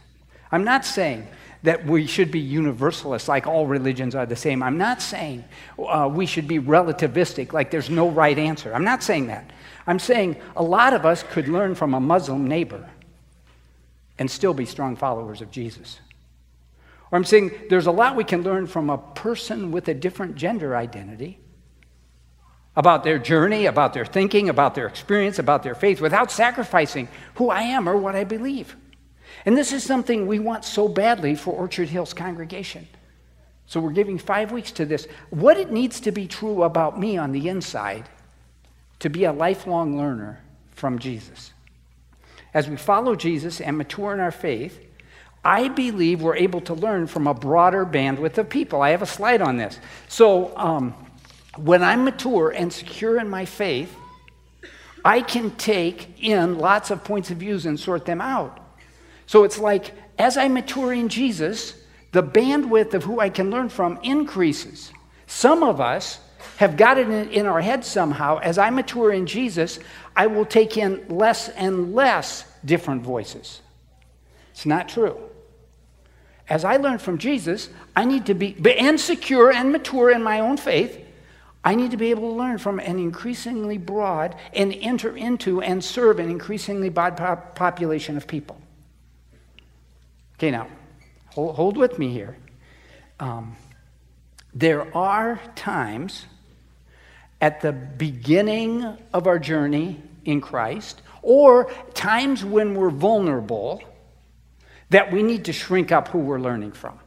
I'm 0.51 0.63
not 0.63 0.85
saying 0.85 1.27
that 1.63 1.85
we 1.85 2.05
should 2.05 2.29
be 2.29 2.39
universalists, 2.39 3.29
like 3.29 3.47
all 3.47 3.65
religions 3.65 4.15
are 4.15 4.25
the 4.25 4.35
same. 4.35 4.61
I'm 4.61 4.77
not 4.77 5.01
saying 5.01 5.45
uh, 5.79 6.09
we 6.11 6.25
should 6.25 6.47
be 6.47 6.59
relativistic, 6.59 7.53
like 7.53 7.71
there's 7.71 7.89
no 7.89 8.09
right 8.09 8.37
answer. 8.37 8.73
I'm 8.73 8.83
not 8.83 9.01
saying 9.01 9.27
that. 9.27 9.49
I'm 9.87 9.99
saying 9.99 10.35
a 10.55 10.63
lot 10.63 10.93
of 10.93 11.05
us 11.05 11.23
could 11.23 11.47
learn 11.47 11.75
from 11.75 11.93
a 11.93 11.99
Muslim 11.99 12.47
neighbor 12.47 12.89
and 14.19 14.29
still 14.29 14.53
be 14.53 14.65
strong 14.65 14.95
followers 14.95 15.41
of 15.41 15.51
Jesus. 15.51 15.99
Or 17.11 17.17
I'm 17.17 17.23
saying 17.23 17.51
there's 17.69 17.87
a 17.87 17.91
lot 17.91 18.15
we 18.15 18.23
can 18.23 18.43
learn 18.43 18.67
from 18.67 18.89
a 18.89 18.97
person 18.97 19.71
with 19.71 19.87
a 19.87 19.93
different 19.93 20.35
gender 20.35 20.75
identity 20.75 21.39
about 22.75 23.03
their 23.03 23.19
journey, 23.19 23.67
about 23.67 23.93
their 23.93 24.05
thinking, 24.05 24.49
about 24.49 24.75
their 24.75 24.87
experience, 24.87 25.39
about 25.39 25.63
their 25.63 25.75
faith, 25.75 26.01
without 26.01 26.31
sacrificing 26.31 27.07
who 27.35 27.49
I 27.49 27.61
am 27.61 27.87
or 27.87 27.95
what 27.97 28.15
I 28.15 28.23
believe. 28.23 28.75
And 29.45 29.57
this 29.57 29.73
is 29.73 29.83
something 29.83 30.27
we 30.27 30.39
want 30.39 30.65
so 30.65 30.87
badly 30.87 31.35
for 31.35 31.53
Orchard 31.53 31.89
Hills 31.89 32.13
congregation. 32.13 32.87
So 33.65 33.79
we're 33.79 33.91
giving 33.91 34.17
five 34.17 34.51
weeks 34.51 34.71
to 34.73 34.85
this. 34.85 35.07
What 35.29 35.57
it 35.57 35.71
needs 35.71 35.99
to 36.01 36.11
be 36.11 36.27
true 36.27 36.63
about 36.63 36.99
me 36.99 37.17
on 37.17 37.31
the 37.31 37.49
inside 37.49 38.07
to 38.99 39.09
be 39.09 39.25
a 39.25 39.33
lifelong 39.33 39.97
learner 39.97 40.39
from 40.71 40.99
Jesus. 40.99 41.51
As 42.53 42.69
we 42.69 42.77
follow 42.77 43.15
Jesus 43.15 43.59
and 43.59 43.77
mature 43.77 44.13
in 44.13 44.19
our 44.19 44.31
faith, 44.31 44.79
I 45.43 45.67
believe 45.67 46.21
we're 46.21 46.35
able 46.35 46.61
to 46.61 46.73
learn 46.73 47.07
from 47.07 47.27
a 47.27 47.33
broader 47.33 47.85
bandwidth 47.85 48.37
of 48.37 48.49
people. 48.49 48.81
I 48.81 48.91
have 48.91 49.01
a 49.01 49.07
slide 49.07 49.41
on 49.41 49.57
this. 49.57 49.79
So 50.07 50.55
um, 50.57 50.93
when 51.57 51.83
I'm 51.83 52.05
mature 52.05 52.51
and 52.51 52.71
secure 52.71 53.19
in 53.19 53.27
my 53.27 53.45
faith, 53.45 53.93
I 55.03 55.21
can 55.21 55.51
take 55.51 56.23
in 56.23 56.59
lots 56.59 56.91
of 56.91 57.03
points 57.03 57.29
of 57.29 57.37
views 57.37 57.65
and 57.65 57.77
sort 57.77 58.05
them 58.05 58.21
out. 58.21 58.62
So 59.25 59.43
it's 59.43 59.59
like 59.59 59.93
as 60.17 60.37
I 60.37 60.47
mature 60.47 60.93
in 60.93 61.09
Jesus, 61.09 61.75
the 62.11 62.23
bandwidth 62.23 62.93
of 62.93 63.03
who 63.03 63.19
I 63.19 63.29
can 63.29 63.49
learn 63.49 63.69
from 63.69 63.99
increases. 64.03 64.91
Some 65.25 65.63
of 65.63 65.81
us 65.81 66.19
have 66.57 66.77
got 66.77 66.97
it 66.97 67.09
in, 67.09 67.45
our 67.47 67.61
head 67.61 67.83
somehow. 67.83 68.37
As 68.39 68.57
I 68.57 68.69
mature 68.69 69.11
in 69.11 69.25
Jesus, 69.25 69.79
I 70.15 70.27
will 70.27 70.45
take 70.45 70.77
in 70.77 71.03
less 71.09 71.49
and 71.49 71.95
less 71.95 72.45
different 72.63 73.01
voices. 73.01 73.61
It's 74.51 74.65
not 74.65 74.87
true. 74.87 75.17
As 76.47 76.63
I 76.63 76.77
learn 76.77 76.99
from 76.99 77.17
Jesus, 77.17 77.69
I 77.95 78.05
need 78.05 78.27
to 78.27 78.35
be 78.35 78.55
and 78.77 78.99
secure 78.99 79.51
and 79.51 79.71
mature 79.71 80.11
in 80.11 80.21
my 80.21 80.41
own 80.41 80.57
faith. 80.57 80.99
I 81.63 81.73
need 81.75 81.91
to 81.91 81.97
be 81.97 82.11
able 82.11 82.29
to 82.29 82.35
learn 82.35 82.57
from 82.57 82.79
an 82.79 82.99
increasingly 82.99 83.77
broad 83.77 84.35
and 84.53 84.73
enter 84.73 85.15
into 85.15 85.61
and 85.61 85.83
serve 85.83 86.19
an 86.19 86.29
increasingly 86.29 86.89
broad 86.89 87.15
population 87.55 88.17
of 88.17 88.27
people. 88.27 88.59
Okay, 90.43 90.51
now, 90.51 90.67
hold, 91.27 91.55
hold 91.55 91.77
with 91.77 91.97
me 91.97 92.09
here. 92.09 92.35
Um, 93.17 93.55
there 94.53 94.93
are 94.93 95.39
times 95.55 96.25
at 97.39 97.61
the 97.61 97.71
beginning 97.71 98.83
of 99.13 99.25
our 99.25 99.39
journey 99.39 100.03
in 100.25 100.41
Christ, 100.41 101.01
or 101.21 101.71
times 101.93 102.43
when 102.43 102.75
we're 102.75 102.89
vulnerable, 102.89 103.81
that 104.89 105.13
we 105.13 105.23
need 105.23 105.45
to 105.45 105.53
shrink 105.53 105.93
up 105.93 106.09
who 106.09 106.19
we're 106.19 106.41
learning 106.41 106.73
from. 106.73 106.99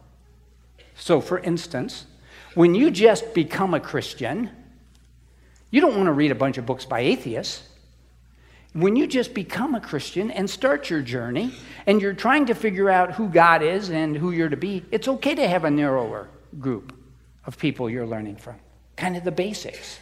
So, 0.94 1.20
for 1.20 1.38
instance, 1.38 2.06
when 2.54 2.74
you 2.74 2.90
just 2.90 3.34
become 3.34 3.74
a 3.74 3.80
Christian, 3.80 4.48
you 5.70 5.82
don't 5.82 5.94
want 5.94 6.06
to 6.06 6.12
read 6.12 6.30
a 6.30 6.34
bunch 6.34 6.56
of 6.56 6.64
books 6.64 6.86
by 6.86 7.00
atheists 7.00 7.68
when 8.76 8.94
you 8.94 9.06
just 9.06 9.32
become 9.32 9.74
a 9.74 9.80
Christian 9.80 10.30
and 10.30 10.48
start 10.48 10.90
your 10.90 11.00
journey 11.00 11.50
and 11.86 12.02
you're 12.02 12.12
trying 12.12 12.44
to 12.44 12.54
figure 12.54 12.90
out 12.90 13.12
who 13.12 13.26
God 13.26 13.62
is 13.62 13.88
and 13.88 14.14
who 14.14 14.32
you're 14.32 14.50
to 14.50 14.56
be, 14.56 14.84
it's 14.90 15.08
okay 15.08 15.34
to 15.34 15.48
have 15.48 15.64
a 15.64 15.70
narrower 15.70 16.28
group 16.60 16.94
of 17.46 17.56
people 17.56 17.88
you're 17.88 18.06
learning 18.06 18.36
from. 18.36 18.56
Kind 18.94 19.16
of 19.16 19.24
the 19.24 19.32
basics. 19.32 19.98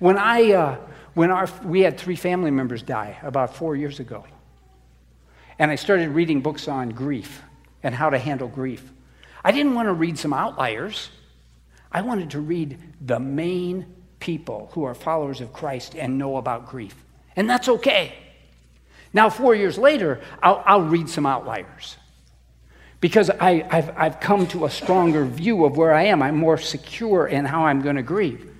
When 0.00 0.18
I, 0.18 0.50
uh, 0.50 0.76
when 1.14 1.30
our, 1.30 1.48
we 1.64 1.82
had 1.82 1.98
three 1.98 2.16
family 2.16 2.50
members 2.50 2.82
die 2.82 3.16
about 3.22 3.54
four 3.54 3.76
years 3.76 4.00
ago, 4.00 4.24
and 5.60 5.70
I 5.70 5.76
started 5.76 6.08
reading 6.08 6.40
books 6.40 6.66
on 6.66 6.88
grief 6.88 7.42
and 7.84 7.94
how 7.94 8.10
to 8.10 8.18
handle 8.18 8.48
grief, 8.48 8.92
I 9.44 9.52
didn't 9.52 9.74
want 9.74 9.86
to 9.86 9.92
read 9.92 10.18
some 10.18 10.32
outliers. 10.32 11.10
I 11.92 12.00
wanted 12.00 12.30
to 12.30 12.40
read 12.40 12.76
the 13.00 13.20
main 13.20 13.86
people 14.18 14.68
who 14.72 14.82
are 14.82 14.94
followers 14.94 15.40
of 15.40 15.52
Christ 15.52 15.94
and 15.94 16.18
know 16.18 16.38
about 16.38 16.68
grief. 16.68 17.05
And 17.36 17.48
that's 17.48 17.68
okay. 17.68 18.14
Now, 19.12 19.30
four 19.30 19.54
years 19.54 19.78
later, 19.78 20.20
I'll, 20.42 20.62
I'll 20.66 20.82
read 20.82 21.08
some 21.08 21.26
outliers 21.26 21.96
because 23.00 23.30
I, 23.30 23.66
have 23.70 23.94
I've 23.96 24.20
come 24.20 24.46
to 24.48 24.64
a 24.64 24.70
stronger 24.70 25.24
view 25.24 25.64
of 25.64 25.76
where 25.76 25.94
I 25.94 26.04
am. 26.04 26.22
I'm 26.22 26.36
more 26.36 26.58
secure 26.58 27.26
in 27.26 27.44
how 27.44 27.66
I'm 27.66 27.82
going 27.82 27.96
to 27.96 28.02
grieve. 28.02 28.50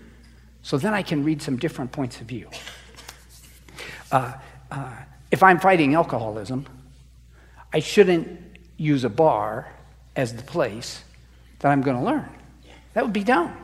So 0.63 0.79
then 0.79 0.95
I 0.95 1.03
can 1.03 1.25
read 1.25 1.43
some 1.43 1.57
different 1.57 1.93
points 1.93 2.21
of 2.21 2.27
view. 2.27 2.49
Uh, 4.13 4.35
uh, 4.71 4.93
if 5.31 5.43
I'm 5.43 5.59
fighting 5.59 5.95
alcoholism, 5.95 6.67
I 7.73 7.81
shouldn't 7.81 8.41
use 8.77 9.05
a 9.05 9.09
bar 9.09 9.73
as 10.15 10.35
the 10.35 10.43
place 10.43 11.03
that 11.59 11.71
I'm 11.71 11.83
going 11.83 11.97
to 11.97 12.03
learn. 12.03 12.29
That 12.95 13.05
would 13.05 13.13
be 13.13 13.25
dumb. 13.25 13.57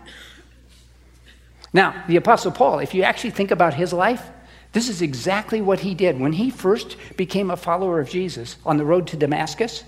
Now, 1.72 2.04
the 2.06 2.16
Apostle 2.16 2.52
Paul, 2.52 2.80
if 2.80 2.92
you 2.92 3.02
actually 3.02 3.30
think 3.30 3.50
about 3.50 3.74
his 3.74 3.92
life, 3.92 4.28
this 4.72 4.88
is 4.88 5.02
exactly 5.02 5.60
what 5.60 5.80
he 5.80 5.94
did. 5.94 6.18
When 6.18 6.32
he 6.32 6.50
first 6.50 6.96
became 7.16 7.50
a 7.50 7.56
follower 7.56 8.00
of 8.00 8.08
Jesus 8.08 8.56
on 8.64 8.78
the 8.78 8.84
road 8.84 9.06
to 9.08 9.16
Damascus, 9.16 9.84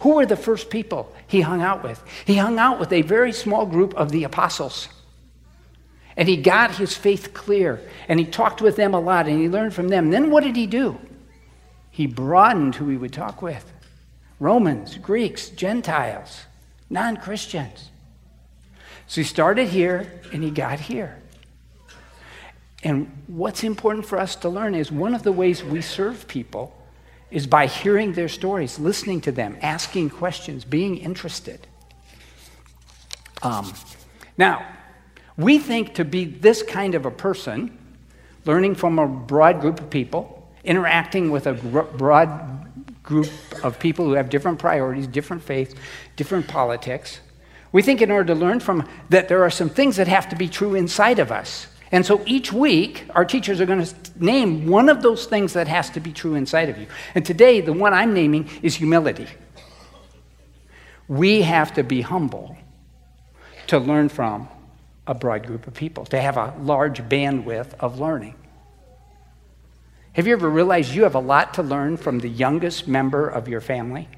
Who 0.00 0.14
were 0.14 0.26
the 0.26 0.36
first 0.36 0.70
people 0.70 1.12
he 1.26 1.40
hung 1.40 1.60
out 1.60 1.82
with? 1.82 2.02
He 2.24 2.36
hung 2.36 2.58
out 2.58 2.80
with 2.80 2.92
a 2.92 3.02
very 3.02 3.32
small 3.32 3.66
group 3.66 3.94
of 3.94 4.10
the 4.10 4.24
apostles. 4.24 4.88
And 6.16 6.28
he 6.28 6.36
got 6.36 6.76
his 6.76 6.96
faith 6.96 7.32
clear, 7.32 7.80
and 8.06 8.20
he 8.20 8.26
talked 8.26 8.60
with 8.60 8.76
them 8.76 8.94
a 8.94 9.00
lot, 9.00 9.26
and 9.26 9.40
he 9.40 9.48
learned 9.48 9.74
from 9.74 9.88
them. 9.88 10.10
Then 10.10 10.30
what 10.30 10.44
did 10.44 10.56
he 10.56 10.66
do? 10.66 10.98
He 11.90 12.06
broadened 12.06 12.74
who 12.74 12.88
he 12.88 12.96
would 12.96 13.12
talk 13.12 13.42
with 13.42 13.70
Romans, 14.38 14.98
Greeks, 14.98 15.48
Gentiles, 15.50 16.42
non 16.90 17.16
Christians. 17.16 17.90
So 19.06 19.20
he 19.20 19.24
started 19.24 19.68
here, 19.68 20.20
and 20.32 20.42
he 20.42 20.50
got 20.50 20.80
here. 20.80 21.21
And 22.82 23.24
what's 23.26 23.62
important 23.62 24.06
for 24.06 24.18
us 24.18 24.34
to 24.36 24.48
learn 24.48 24.74
is 24.74 24.90
one 24.90 25.14
of 25.14 25.22
the 25.22 25.32
ways 25.32 25.62
we 25.62 25.80
serve 25.80 26.26
people 26.26 26.76
is 27.30 27.46
by 27.46 27.66
hearing 27.66 28.12
their 28.12 28.28
stories, 28.28 28.78
listening 28.78 29.20
to 29.22 29.32
them, 29.32 29.56
asking 29.62 30.10
questions, 30.10 30.64
being 30.64 30.98
interested. 30.98 31.66
Um, 33.42 33.72
now, 34.36 34.66
we 35.36 35.58
think 35.58 35.94
to 35.94 36.04
be 36.04 36.24
this 36.24 36.62
kind 36.62 36.94
of 36.94 37.06
a 37.06 37.10
person, 37.10 37.78
learning 38.44 38.74
from 38.74 38.98
a 38.98 39.06
broad 39.06 39.60
group 39.60 39.80
of 39.80 39.88
people, 39.88 40.50
interacting 40.64 41.30
with 41.30 41.46
a 41.46 41.54
gr- 41.54 41.80
broad 41.80 42.68
group 43.02 43.28
of 43.62 43.78
people 43.78 44.04
who 44.04 44.12
have 44.12 44.28
different 44.28 44.58
priorities, 44.58 45.06
different 45.06 45.42
faiths, 45.42 45.74
different 46.16 46.46
politics, 46.46 47.20
we 47.72 47.80
think 47.80 48.02
in 48.02 48.10
order 48.10 48.34
to 48.34 48.38
learn 48.38 48.60
from 48.60 48.86
that 49.08 49.28
there 49.28 49.42
are 49.42 49.50
some 49.50 49.70
things 49.70 49.96
that 49.96 50.06
have 50.06 50.28
to 50.28 50.36
be 50.36 50.48
true 50.48 50.74
inside 50.74 51.18
of 51.18 51.32
us. 51.32 51.66
And 51.92 52.06
so 52.06 52.22
each 52.24 52.52
week, 52.52 53.04
our 53.10 53.24
teachers 53.24 53.60
are 53.60 53.66
going 53.66 53.84
to 53.84 53.94
name 54.16 54.66
one 54.66 54.88
of 54.88 55.02
those 55.02 55.26
things 55.26 55.52
that 55.52 55.68
has 55.68 55.90
to 55.90 56.00
be 56.00 56.10
true 56.10 56.34
inside 56.34 56.70
of 56.70 56.78
you. 56.78 56.86
And 57.14 57.24
today, 57.24 57.60
the 57.60 57.74
one 57.74 57.92
I'm 57.92 58.14
naming 58.14 58.48
is 58.62 58.74
humility. 58.74 59.28
We 61.06 61.42
have 61.42 61.74
to 61.74 61.84
be 61.84 62.00
humble 62.00 62.56
to 63.66 63.78
learn 63.78 64.08
from 64.08 64.48
a 65.06 65.14
broad 65.14 65.46
group 65.46 65.66
of 65.66 65.74
people, 65.74 66.06
to 66.06 66.20
have 66.20 66.38
a 66.38 66.54
large 66.60 67.02
bandwidth 67.02 67.74
of 67.78 68.00
learning. 68.00 68.36
Have 70.14 70.26
you 70.26 70.32
ever 70.32 70.48
realized 70.48 70.94
you 70.94 71.02
have 71.02 71.14
a 71.14 71.20
lot 71.20 71.54
to 71.54 71.62
learn 71.62 71.98
from 71.98 72.20
the 72.20 72.28
youngest 72.28 72.88
member 72.88 73.28
of 73.28 73.48
your 73.48 73.60
family? 73.60 74.08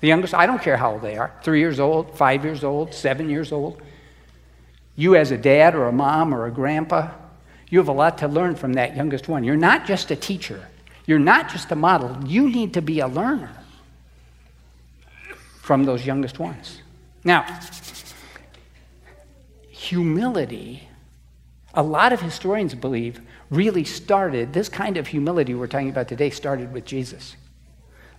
The 0.00 0.08
youngest, 0.08 0.34
I 0.34 0.46
don't 0.46 0.60
care 0.60 0.76
how 0.76 0.92
old 0.92 1.02
they 1.02 1.16
are 1.16 1.32
three 1.42 1.60
years 1.60 1.78
old, 1.78 2.16
five 2.16 2.44
years 2.44 2.64
old, 2.64 2.94
seven 2.94 3.30
years 3.30 3.52
old. 3.52 3.80
You, 4.96 5.14
as 5.14 5.30
a 5.30 5.36
dad 5.36 5.74
or 5.74 5.86
a 5.86 5.92
mom 5.92 6.34
or 6.34 6.46
a 6.46 6.50
grandpa, 6.50 7.10
you 7.68 7.78
have 7.78 7.88
a 7.88 7.92
lot 7.92 8.18
to 8.18 8.28
learn 8.28 8.54
from 8.56 8.72
that 8.74 8.96
youngest 8.96 9.28
one. 9.28 9.44
You're 9.44 9.56
not 9.56 9.86
just 9.86 10.10
a 10.10 10.16
teacher, 10.16 10.66
you're 11.04 11.18
not 11.18 11.50
just 11.50 11.70
a 11.70 11.76
model. 11.76 12.18
You 12.26 12.48
need 12.48 12.74
to 12.74 12.82
be 12.82 13.00
a 13.00 13.06
learner 13.06 13.50
from 15.60 15.84
those 15.84 16.06
youngest 16.06 16.38
ones. 16.38 16.80
Now, 17.24 17.44
humility, 19.68 20.88
a 21.74 21.82
lot 21.82 22.12
of 22.12 22.20
historians 22.20 22.74
believe, 22.74 23.20
really 23.50 23.84
started, 23.84 24.52
this 24.52 24.68
kind 24.68 24.96
of 24.96 25.08
humility 25.08 25.54
we're 25.54 25.66
talking 25.66 25.90
about 25.90 26.08
today 26.08 26.30
started 26.30 26.72
with 26.72 26.84
Jesus. 26.84 27.36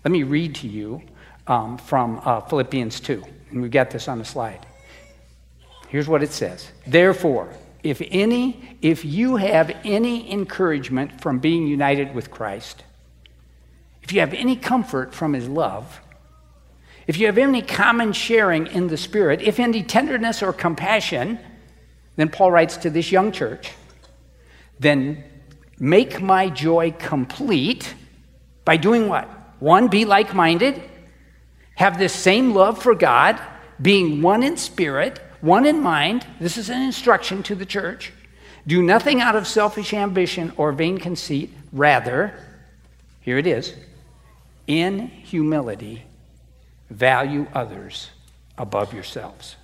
Let 0.06 0.12
me 0.12 0.24
read 0.24 0.56
to 0.56 0.68
you 0.68 1.02
um, 1.48 1.78
from 1.78 2.22
uh, 2.24 2.42
Philippians 2.42 3.00
2, 3.00 3.24
and 3.52 3.62
we've 3.62 3.72
got 3.72 3.92
this 3.92 4.08
on 4.08 4.20
the 4.20 4.26
slide. 4.26 4.66
Here's 5.88 6.08
what 6.08 6.24
it 6.24 6.32
says 6.32 6.72
Therefore, 6.86 7.50
if 7.84 8.02
any, 8.12 8.78
if 8.82 9.06
you 9.06 9.38
have 9.38 9.76
any 9.84 10.32
encouragement 10.32 11.22
from 11.22 11.40
being 11.40 11.68
united 11.68 12.14
with 12.14 12.32
Christ, 12.32 12.84
if 14.04 14.12
you 14.12 14.20
have 14.20 14.34
any 14.34 14.56
comfort 14.56 15.14
from 15.14 15.34
his 15.34 15.48
love, 15.48 16.02
if 17.08 17.18
you 17.18 17.26
have 17.28 17.38
any 17.38 17.62
common 17.62 18.12
sharing 18.12 18.68
in 18.68 18.88
the 18.88 18.98
Spirit, 18.98 19.42
if 19.42 19.60
any 19.60 19.84
tenderness 19.84 20.44
or 20.44 20.52
compassion, 20.52 21.40
then 22.18 22.30
Paul 22.30 22.52
writes 22.52 22.78
to 22.78 22.90
this 22.90 23.12
young 23.12 23.32
church, 23.32 23.72
then 24.80 25.24
make 25.80 26.22
my 26.22 26.50
joy 26.50 26.92
complete 26.98 27.94
by 28.66 28.76
doing 28.76 29.08
what? 29.08 29.30
One, 29.60 29.88
be 29.88 30.04
like 30.04 30.34
minded, 30.34 30.82
have 31.76 31.98
this 31.98 32.14
same 32.14 32.54
love 32.54 32.82
for 32.82 32.94
God, 32.94 33.40
being 33.82 34.22
one 34.22 34.44
in 34.44 34.58
spirit 34.58 35.20
one 35.42 35.66
in 35.66 35.82
mind. 35.82 36.26
This 36.40 36.58
is 36.58 36.70
an 36.70 36.82
instruction 36.82 37.44
to 37.44 37.56
the 37.56 37.66
church. 37.66 38.14
Do 38.66 38.82
nothing 38.82 39.22
out 39.22 39.36
of 39.36 39.48
selfish 39.48 39.94
ambition 39.94 40.54
or 40.58 40.72
vain 40.72 40.98
conceit. 40.98 41.54
Rather, 41.72 42.34
here 43.22 43.38
it 43.38 43.48
is 43.48 43.76
in 44.68 45.08
humility, 45.08 46.04
value 46.90 47.48
others 47.54 48.10
above 48.58 48.94
yourselves. 48.94 49.57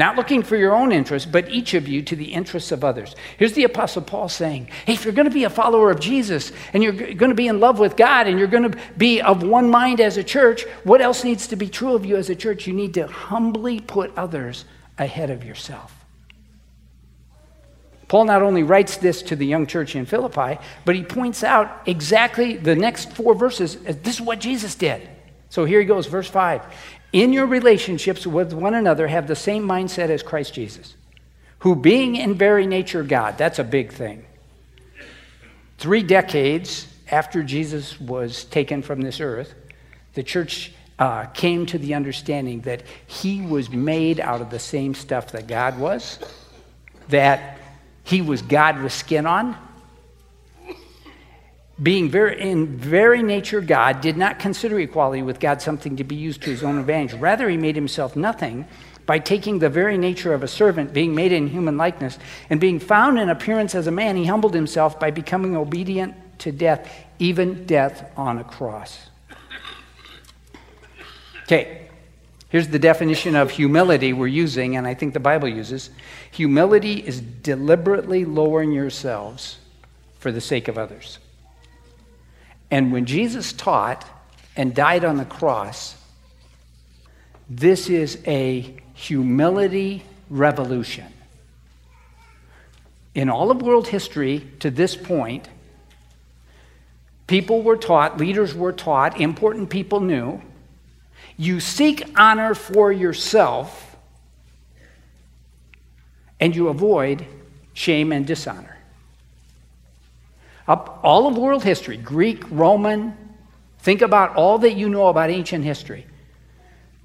Not 0.00 0.16
looking 0.16 0.42
for 0.42 0.56
your 0.56 0.74
own 0.74 0.92
interest, 0.92 1.30
but 1.30 1.50
each 1.50 1.74
of 1.74 1.86
you 1.86 2.00
to 2.00 2.16
the 2.16 2.32
interests 2.32 2.72
of 2.72 2.84
others. 2.84 3.14
Here's 3.36 3.52
the 3.52 3.64
Apostle 3.64 4.00
Paul 4.00 4.30
saying 4.30 4.70
Hey, 4.86 4.94
if 4.94 5.04
you're 5.04 5.12
going 5.12 5.28
to 5.28 5.30
be 5.30 5.44
a 5.44 5.50
follower 5.50 5.90
of 5.90 6.00
Jesus 6.00 6.52
and 6.72 6.82
you're 6.82 6.94
going 6.94 7.28
to 7.28 7.34
be 7.34 7.48
in 7.48 7.60
love 7.60 7.78
with 7.78 7.98
God 7.98 8.26
and 8.26 8.38
you're 8.38 8.48
going 8.48 8.70
to 8.70 8.78
be 8.96 9.20
of 9.20 9.42
one 9.42 9.68
mind 9.68 10.00
as 10.00 10.16
a 10.16 10.24
church, 10.24 10.62
what 10.84 11.02
else 11.02 11.22
needs 11.22 11.48
to 11.48 11.56
be 11.56 11.68
true 11.68 11.94
of 11.94 12.06
you 12.06 12.16
as 12.16 12.30
a 12.30 12.34
church? 12.34 12.66
You 12.66 12.72
need 12.72 12.94
to 12.94 13.08
humbly 13.08 13.78
put 13.78 14.16
others 14.16 14.64
ahead 14.96 15.28
of 15.28 15.44
yourself. 15.44 15.94
Paul 18.08 18.24
not 18.24 18.40
only 18.40 18.62
writes 18.62 18.96
this 18.96 19.20
to 19.24 19.36
the 19.36 19.44
young 19.44 19.66
church 19.66 19.96
in 19.96 20.06
Philippi, 20.06 20.58
but 20.86 20.94
he 20.94 21.02
points 21.02 21.44
out 21.44 21.82
exactly 21.84 22.56
the 22.56 22.74
next 22.74 23.12
four 23.12 23.34
verses. 23.34 23.76
This 23.76 24.14
is 24.14 24.22
what 24.22 24.40
Jesus 24.40 24.74
did. 24.74 25.06
So 25.50 25.66
here 25.66 25.80
he 25.80 25.84
goes, 25.84 26.06
verse 26.06 26.28
5 26.28 26.62
in 27.12 27.32
your 27.32 27.46
relationships 27.46 28.26
with 28.26 28.52
one 28.52 28.74
another 28.74 29.08
have 29.08 29.26
the 29.26 29.36
same 29.36 29.66
mindset 29.66 30.10
as 30.10 30.22
Christ 30.22 30.54
Jesus, 30.54 30.94
who, 31.60 31.74
being 31.74 32.16
in 32.16 32.34
very 32.34 32.66
nature 32.66 33.02
God, 33.02 33.36
that's 33.36 33.58
a 33.58 33.64
big 33.64 33.92
thing. 33.92 34.24
Three 35.78 36.02
decades 36.02 36.86
after 37.10 37.42
Jesus 37.42 38.00
was 38.00 38.44
taken 38.44 38.82
from 38.82 39.00
this 39.00 39.20
earth, 39.20 39.54
the 40.14 40.22
church 40.22 40.72
uh, 40.98 41.24
came 41.26 41.66
to 41.66 41.78
the 41.78 41.94
understanding 41.94 42.60
that 42.60 42.82
he 43.06 43.40
was 43.40 43.70
made 43.70 44.20
out 44.20 44.40
of 44.40 44.50
the 44.50 44.58
same 44.58 44.94
stuff 44.94 45.32
that 45.32 45.46
God 45.46 45.78
was, 45.78 46.18
that 47.08 47.58
he 48.04 48.20
was 48.20 48.42
God 48.42 48.82
with 48.82 48.92
skin 48.92 49.26
on, 49.26 49.56
being 51.82 52.10
very, 52.10 52.40
in 52.40 52.76
very 52.76 53.22
nature 53.22 53.60
God, 53.60 54.00
did 54.00 54.16
not 54.16 54.38
consider 54.38 54.78
equality 54.78 55.22
with 55.22 55.40
God 55.40 55.62
something 55.62 55.96
to 55.96 56.04
be 56.04 56.16
used 56.16 56.42
to 56.42 56.50
his 56.50 56.62
own 56.62 56.78
advantage. 56.78 57.18
Rather, 57.18 57.48
he 57.48 57.56
made 57.56 57.76
himself 57.76 58.16
nothing 58.16 58.66
by 59.06 59.18
taking 59.18 59.58
the 59.58 59.68
very 59.68 59.98
nature 59.98 60.34
of 60.34 60.42
a 60.42 60.48
servant, 60.48 60.92
being 60.92 61.14
made 61.14 61.32
in 61.32 61.48
human 61.48 61.76
likeness, 61.76 62.18
and 62.48 62.60
being 62.60 62.78
found 62.78 63.18
in 63.18 63.28
appearance 63.28 63.74
as 63.74 63.86
a 63.86 63.90
man, 63.90 64.16
he 64.16 64.26
humbled 64.26 64.54
himself 64.54 65.00
by 65.00 65.10
becoming 65.10 65.56
obedient 65.56 66.14
to 66.38 66.52
death, 66.52 66.88
even 67.18 67.66
death 67.66 68.10
on 68.16 68.38
a 68.38 68.44
cross. 68.44 69.08
Okay, 71.42 71.88
here's 72.50 72.68
the 72.68 72.78
definition 72.78 73.34
of 73.34 73.50
humility 73.50 74.12
we're 74.12 74.28
using, 74.28 74.76
and 74.76 74.86
I 74.86 74.94
think 74.94 75.14
the 75.14 75.20
Bible 75.20 75.48
uses. 75.48 75.90
Humility 76.30 76.94
is 76.94 77.20
deliberately 77.20 78.24
lowering 78.24 78.70
yourselves 78.70 79.58
for 80.18 80.30
the 80.30 80.40
sake 80.40 80.68
of 80.68 80.78
others. 80.78 81.18
And 82.70 82.92
when 82.92 83.06
Jesus 83.06 83.52
taught 83.52 84.04
and 84.56 84.74
died 84.74 85.04
on 85.04 85.16
the 85.16 85.24
cross, 85.24 85.96
this 87.48 87.88
is 87.88 88.18
a 88.26 88.76
humility 88.94 90.04
revolution. 90.28 91.06
In 93.14 93.28
all 93.28 93.50
of 93.50 93.60
world 93.60 93.88
history 93.88 94.46
to 94.60 94.70
this 94.70 94.94
point, 94.94 95.48
people 97.26 97.62
were 97.62 97.76
taught, 97.76 98.18
leaders 98.18 98.54
were 98.54 98.72
taught, 98.72 99.20
important 99.20 99.68
people 99.68 100.00
knew, 100.00 100.40
you 101.36 101.58
seek 101.58 102.04
honor 102.18 102.54
for 102.54 102.92
yourself 102.92 103.96
and 106.38 106.54
you 106.54 106.68
avoid 106.68 107.26
shame 107.72 108.12
and 108.12 108.26
dishonor. 108.26 108.76
Up 110.70 111.00
all 111.02 111.26
of 111.26 111.36
world 111.36 111.64
history, 111.64 111.96
Greek, 111.96 112.44
Roman, 112.48 113.16
think 113.80 114.02
about 114.02 114.36
all 114.36 114.58
that 114.58 114.74
you 114.74 114.88
know 114.88 115.08
about 115.08 115.28
ancient 115.28 115.64
history. 115.64 116.06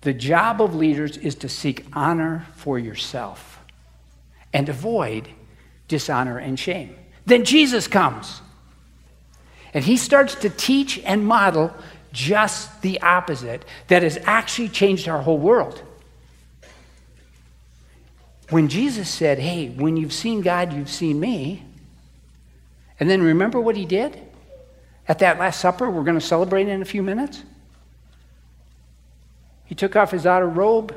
The 0.02 0.14
job 0.14 0.62
of 0.62 0.76
leaders 0.76 1.18
is 1.18 1.34
to 1.38 1.50
seek 1.50 1.84
honor 1.92 2.46
for 2.54 2.78
yourself 2.78 3.60
and 4.54 4.70
avoid 4.70 5.28
dishonor 5.88 6.38
and 6.38 6.60
shame. 6.60 6.96
Then 7.26 7.44
Jesus 7.44 7.88
comes. 7.88 8.40
And 9.74 9.84
he 9.84 9.98
starts 9.98 10.36
to 10.36 10.52
teach 10.52 11.00
and 11.00 11.26
model 11.26 11.74
just 12.14 12.84
the 12.84 13.02
opposite 13.02 13.66
that 13.88 14.04
has 14.04 14.20
actually 14.26 14.70
changed 14.70 15.08
our 15.08 15.24
whole 15.24 15.40
world. 15.40 15.82
When 18.52 18.68
Jesus 18.68 19.10
said, 19.10 19.40
Hey, 19.40 19.70
when 19.70 19.98
you've 19.98 20.14
seen 20.14 20.42
God, 20.42 20.72
you've 20.72 20.92
seen 20.92 21.20
me, 21.20 21.65
and 23.00 23.10
then 23.10 23.22
remember 23.22 23.60
what 23.60 23.76
he 23.76 23.86
did 23.86 24.20
at 25.08 25.20
that 25.20 25.38
Last 25.38 25.60
Supper 25.60 25.90
we're 25.90 26.04
going 26.04 26.20
to 26.20 26.26
celebrate 26.26 26.68
in 26.68 26.82
a 26.82 26.86
few 26.86 27.04
minutes? 27.04 27.44
He 29.66 29.76
took 29.76 29.96
off 29.96 30.12
his 30.12 30.26
outer 30.26 30.48
robe, 30.48 30.96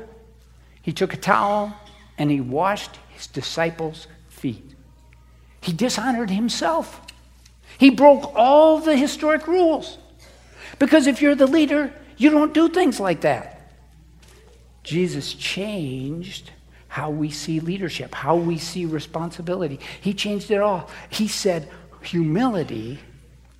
he 0.81 0.93
took 0.93 1.13
a 1.13 1.17
towel, 1.17 1.75
and 2.17 2.29
he 2.29 2.39
washed 2.39 2.97
his 3.09 3.27
disciples' 3.27 4.07
feet. 4.29 4.75
He 5.61 5.73
dishonored 5.73 6.29
himself. 6.29 7.01
He 7.77 7.89
broke 7.89 8.33
all 8.35 8.79
the 8.79 8.95
historic 8.95 9.47
rules. 9.47 9.97
Because 10.77 11.07
if 11.07 11.21
you're 11.21 11.35
the 11.35 11.47
leader, 11.47 11.93
you 12.17 12.29
don't 12.29 12.53
do 12.53 12.69
things 12.69 12.99
like 12.99 13.21
that. 13.21 13.55
Jesus 14.83 15.33
changed 15.33 16.51
how 16.87 17.09
we 17.09 17.29
see 17.29 17.59
leadership, 17.59 18.15
how 18.15 18.35
we 18.35 18.57
see 18.57 18.85
responsibility. 18.85 19.79
He 20.01 20.13
changed 20.13 20.49
it 20.51 20.59
all. 20.59 20.89
He 21.09 21.27
said, 21.27 21.69
humility 22.01 22.99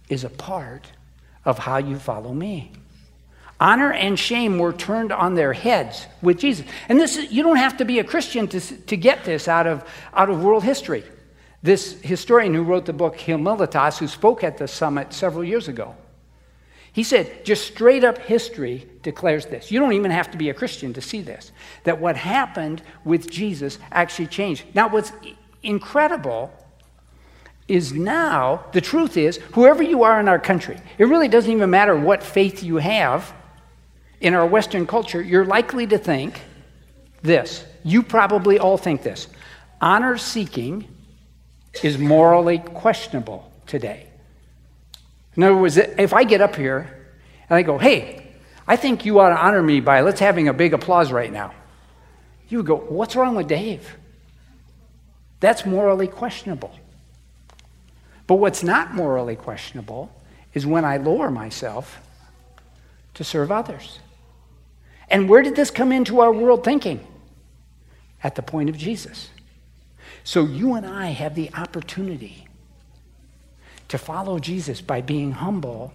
is 0.10 0.24
a 0.24 0.30
part 0.30 0.92
of 1.46 1.60
how 1.60 1.78
you 1.78 1.98
follow 1.98 2.34
me. 2.34 2.72
Honor 3.60 3.92
and 3.92 4.18
shame 4.18 4.58
were 4.58 4.72
turned 4.72 5.12
on 5.12 5.36
their 5.36 5.52
heads 5.52 6.08
with 6.22 6.40
Jesus. 6.40 6.66
And 6.88 7.00
this 7.00 7.18
is, 7.18 7.32
you 7.32 7.44
don't 7.44 7.58
have 7.58 7.78
to 7.78 7.86
be 7.86 8.00
a 8.00 8.04
Christian 8.04 8.48
to, 8.48 8.60
to 8.60 8.96
get 8.96 9.26
this 9.26 9.48
out 9.48 9.68
of, 9.68 9.84
out 10.14 10.30
of 10.30 10.44
world 10.44 10.64
history. 10.64 11.04
This 11.62 12.00
historian 12.02 12.54
who 12.54 12.64
wrote 12.64 12.86
the 12.86 12.94
book 12.94 13.18
Humilitas, 13.18 13.98
who 13.98 14.08
spoke 14.08 14.46
at 14.46 14.58
the 14.58 14.68
summit 14.68 15.12
several 15.12 15.44
years 15.44 15.68
ago, 15.68 15.96
he 16.94 17.04
said, 17.04 17.46
just 17.46 17.68
straight 17.68 18.04
up 18.04 18.18
history 18.18 18.88
declares 19.04 19.46
this. 19.46 19.72
You 19.72 19.80
don't 19.80 19.94
even 19.94 20.12
have 20.12 20.32
to 20.32 20.38
be 20.38 20.50
a 20.50 20.54
Christian 20.54 20.94
to 20.94 21.02
see 21.02 21.22
this. 21.22 21.52
That 21.84 22.00
what 22.00 22.16
happened 22.16 22.82
with 23.04 23.30
Jesus 23.30 23.78
actually 23.92 24.28
changed. 24.28 24.64
Now, 24.74 24.90
what's 24.90 25.12
incredible 25.64 26.52
is 27.70 27.94
now, 27.94 28.66
the 28.74 28.82
truth 28.82 29.16
is, 29.16 29.38
whoever 29.54 29.84
you 29.84 30.04
are 30.04 30.20
in 30.20 30.28
our 30.28 30.40
country, 30.40 30.78
it 30.98 31.06
really 31.06 31.28
doesn't 31.28 31.52
even 31.52 31.70
matter 31.70 31.96
what 31.96 32.24
faith 32.24 32.64
you 32.64 32.78
have 32.78 33.34
in 34.20 34.34
our 34.34 34.46
Western 34.46 34.86
culture, 34.86 35.22
you're 35.22 35.46
likely 35.46 35.88
to 35.88 35.98
think 35.98 36.42
this. 37.22 37.66
You 37.84 38.04
probably 38.04 38.60
all 38.60 38.78
think 38.78 39.04
this. 39.04 39.28
Honor 39.80 40.18
seeking 40.18 40.88
is 41.84 41.98
morally 41.98 42.58
questionable 42.58 43.50
today. 43.66 44.08
In 45.36 45.44
other 45.44 45.56
words, 45.56 45.78
if 45.78 46.14
I 46.14 46.24
get 46.26 46.42
up 46.42 46.56
here 46.56 47.08
and 47.50 47.58
I 47.58 47.62
go, 47.62 47.78
hey, 47.78 48.28
I 48.68 48.76
think 48.76 49.06
you 49.06 49.20
ought 49.20 49.30
to 49.30 49.38
honor 49.38 49.64
me 49.64 49.80
by 49.80 50.02
let's 50.02 50.20
having 50.20 50.48
a 50.48 50.54
big 50.54 50.74
applause 50.74 51.12
right 51.12 51.32
now. 51.32 51.54
You 52.50 52.58
would 52.58 52.68
go, 52.68 52.76
what's 52.76 53.16
wrong 53.16 53.36
with 53.36 53.48
Dave? 53.48 53.96
That's 55.40 55.66
morally 55.66 56.08
questionable. 56.08 56.72
But 58.30 58.36
what's 58.36 58.62
not 58.62 58.94
morally 58.94 59.36
questionable 59.36 60.12
is 60.54 60.64
when 60.64 60.86
I 60.86 60.98
lower 60.98 61.32
myself 61.32 62.00
to 63.16 63.24
serve 63.24 63.52
others. 63.52 63.98
And 65.10 65.28
where 65.28 65.42
did 65.42 65.56
this 65.56 65.72
come 65.72 65.92
into 65.92 66.20
our 66.20 66.32
world 66.32 66.64
thinking? 66.64 67.00
At 68.24 68.36
the 68.36 68.44
point 68.44 68.70
of 68.70 68.78
Jesus. 68.78 69.32
So 70.24 70.46
you 70.46 70.76
and 70.76 70.86
I 70.86 71.08
have 71.08 71.34
the 71.34 71.52
opportunity 71.56 72.46
to 73.88 73.98
follow 73.98 74.38
Jesus 74.38 74.80
by 74.80 75.02
being 75.02 75.32
humble, 75.32 75.92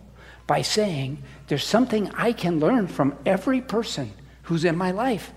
by 0.49 0.63
saying, 0.63 1.23
There's 1.47 1.65
something 1.65 2.11
I 2.17 2.33
can 2.33 2.59
learn 2.59 2.89
from 2.89 3.17
every 3.25 3.61
person 3.61 4.11
who's 4.43 4.65
in 4.65 4.77
my 4.77 4.91
life. 4.91 5.31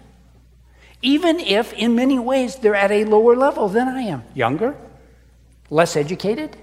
Even 1.03 1.39
if, 1.39 1.73
in 1.73 1.93
many 1.93 2.17
ways, 2.17 2.55
they're 2.55 2.73
at 2.73 2.89
a 2.89 3.05
lower 3.05 3.35
level 3.35 3.69
than 3.69 3.87
I 3.87 4.01
am 4.01 4.23
younger, 4.33 4.75
less 5.69 5.95
educated, 5.95 6.57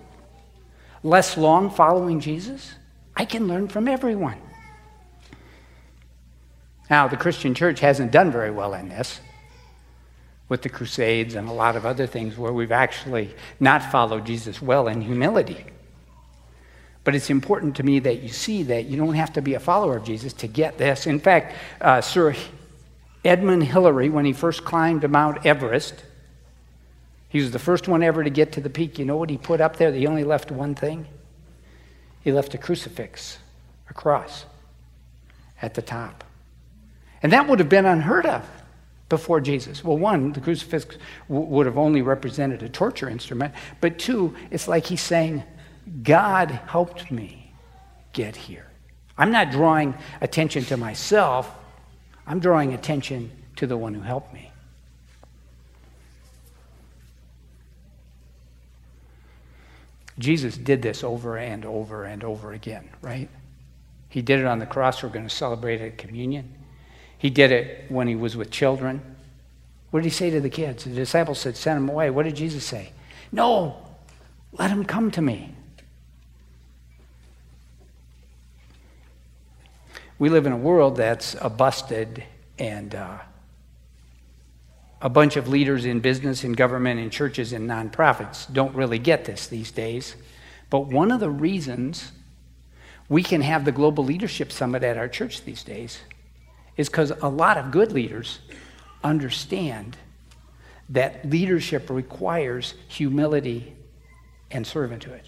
less 1.05 1.37
long 1.37 1.71
following 1.71 2.19
Jesus. 2.19 2.75
I 3.15 3.25
can 3.25 3.47
learn 3.47 3.69
from 3.69 3.87
everyone. 3.87 4.39
Now, 6.91 7.07
the 7.07 7.17
Christian 7.17 7.55
church 7.55 7.79
hasn't 7.81 8.11
done 8.11 8.33
very 8.33 8.51
well 8.51 8.75
in 8.75 8.89
this 8.89 9.21
with 10.49 10.63
the 10.63 10.69
Crusades 10.69 11.35
and 11.35 11.49
a 11.49 11.53
lot 11.53 11.77
of 11.77 11.87
other 11.87 12.07
things 12.07 12.37
where 12.37 12.53
we've 12.53 12.73
actually 12.73 13.35
not 13.61 13.83
followed 13.91 14.27
Jesus 14.27 14.61
well 14.61 14.89
in 14.89 15.01
humility. 15.01 15.65
But 17.03 17.15
it's 17.15 17.31
important 17.31 17.77
to 17.77 17.83
me 17.83 17.99
that 18.01 18.23
you 18.23 18.29
see 18.29 18.63
that 18.65 18.87
you 18.87 18.97
don't 18.97 19.15
have 19.15 19.33
to 19.35 19.43
be 19.43 19.55
a 19.55 19.61
follower 19.61 19.97
of 19.97 20.05
Jesus 20.05 20.33
to 20.35 20.47
get 20.47 20.79
this. 20.79 21.07
In 21.07 21.21
fact, 21.21 21.55
uh, 21.81 22.01
Sir 22.01 22.35
Edmund 23.25 23.65
Hillary, 23.65 24.09
when 24.09 24.25
he 24.25 24.33
first 24.33 24.65
climbed 24.65 25.09
Mount 25.09 25.45
Everest, 25.47 26.03
he 27.35 27.41
was 27.41 27.51
the 27.51 27.59
first 27.59 27.89
one 27.89 28.05
ever 28.05 28.23
to 28.23 28.31
get 28.31 28.53
to 28.53 28.61
the 28.61 28.71
peak. 28.71 28.97
You 28.97 29.05
know 29.05 29.17
what 29.17 29.29
he 29.29 29.37
put 29.37 29.61
up 29.61 29.75
there? 29.75 29.93
He 29.93 30.07
only 30.07 30.23
left 30.23 30.53
one 30.53 30.77
thing. 30.77 31.05
He 32.21 32.31
left 32.31 32.55
a 32.55 32.59
crucifix, 32.59 33.39
a 33.91 33.93
cross, 33.93 34.45
at 35.61 35.75
the 35.75 35.83
top. 35.83 36.23
And 37.25 37.33
that 37.33 37.49
would 37.49 37.59
have 37.59 37.69
been 37.69 37.87
unheard 37.87 38.25
of 38.25 38.49
before 39.09 39.41
Jesus. 39.41 39.83
Well, 39.83 39.99
one, 39.99 40.31
the 40.31 40.41
crucifix 40.41 40.97
w- 41.29 41.45
would 41.49 41.67
have 41.67 41.77
only 41.77 42.03
represented 42.03 42.63
a 42.63 42.69
torture 42.69 43.09
instrument, 43.09 43.53
but 43.81 43.99
two, 43.99 44.37
it's 44.53 44.69
like 44.69 44.87
he's 44.87 45.03
saying, 45.03 45.43
God 46.05 46.53
helped 46.69 47.11
me 47.11 47.53
get 48.13 48.37
here. 48.37 48.71
I'm 49.19 49.33
not 49.33 49.51
drawing 49.51 49.97
attention 50.21 50.63
to 50.67 50.77
myself, 50.77 51.53
I'm 52.29 52.39
drawing 52.39 52.75
attention 52.75 53.33
to 53.57 53.67
the 53.67 53.77
one 53.77 53.93
who 53.93 54.03
helped 54.03 54.33
me. 54.33 54.53
Jesus 60.19 60.57
did 60.57 60.83
this 60.83 61.03
over 61.03 61.37
and 61.39 61.65
over 61.65 62.05
and 62.05 62.23
over 62.23 62.53
again, 62.53 62.89
right? 63.03 63.29
He 64.09 64.23
did 64.23 64.39
it 64.39 64.47
on 64.47 64.61
the 64.61 64.67
cross. 64.67 65.03
We're 65.03 65.09
going 65.09 65.29
to 65.29 65.35
celebrate 65.35 65.81
at 65.81 65.99
communion. 65.99 66.55
He 67.19 67.31
did 67.31 67.51
it 67.51 67.91
when 67.91 68.07
he 68.07 68.15
was 68.15 68.37
with 68.37 68.51
children. 68.51 69.03
What 69.91 70.01
did 70.01 70.07
he 70.07 70.11
say 70.11 70.31
to 70.31 70.41
the 70.41 70.51
kids? 70.51 70.85
The 70.85 70.91
disciples 70.91 71.39
said, 71.41 71.57
Send 71.57 71.79
them 71.79 71.89
away. 71.89 72.11
What 72.11 72.25
did 72.25 72.37
Jesus 72.37 72.65
say? 72.65 72.93
No, 73.33 73.77
let 74.53 74.69
them 74.69 74.85
come 74.85 75.11
to 75.13 75.23
me. 75.23 75.53
We 80.19 80.29
live 80.29 80.47
in 80.47 80.53
a 80.53 80.57
world 80.57 80.97
that's 80.97 81.35
a 81.41 81.51
busted 81.51 82.23
and 82.59 82.95
uh, 82.95 83.19
a 85.05 85.11
bunch 85.11 85.37
of 85.37 85.49
leaders 85.49 85.85
in 85.85 86.01
business 86.01 86.45
and 86.45 86.57
government 86.57 86.99
and 86.99 87.13
churches 87.13 87.53
and 87.53 87.69
nonprofits 87.69 88.51
don't 88.51 88.75
really 88.75 88.99
get 88.99 89.27
this 89.27 89.47
these 89.47 89.71
days. 89.71 90.17
But 90.71 90.87
one 90.87 91.13
of 91.13 91.21
the 91.21 91.29
reasons 91.29 92.11
we 93.11 93.23
can 93.23 93.43
have 93.43 93.67
the 93.67 93.71
Global 93.71 94.03
Leadership 94.03 94.51
Summit 94.51 94.83
at 94.83 94.97
our 94.97 95.07
church 95.07 95.45
these 95.45 95.63
days 95.63 95.99
is 96.79 96.89
because 96.89 97.11
a 97.11 97.29
lot 97.29 97.59
of 97.59 97.71
good 97.71 97.93
leaders 97.93 98.39
understand 99.05 99.99
that 100.89 101.29
leadership 101.29 101.91
requires 101.91 102.73
humility 102.89 103.77
and 104.51 104.65
servanthood. 104.65 105.21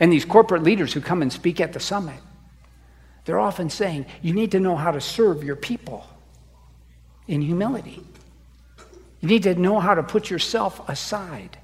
And 0.00 0.12
these 0.12 0.24
corporate 0.24 0.64
leaders 0.64 0.92
who 0.92 1.00
come 1.00 1.22
and 1.22 1.32
speak 1.32 1.60
at 1.60 1.72
the 1.72 1.80
summit, 1.80 2.18
they're 3.26 3.38
often 3.38 3.70
saying, 3.70 4.06
you 4.22 4.34
need 4.34 4.50
to 4.50 4.58
know 4.58 4.74
how 4.74 4.90
to 4.90 5.00
serve 5.00 5.44
your 5.44 5.56
people 5.56 6.04
in 7.28 7.42
humility. 7.42 8.02
You 9.20 9.28
need 9.28 9.42
to 9.44 9.54
know 9.54 9.80
how 9.80 9.94
to 9.94 10.02
put 10.02 10.30
yourself 10.30 10.88
aside. 10.88 11.58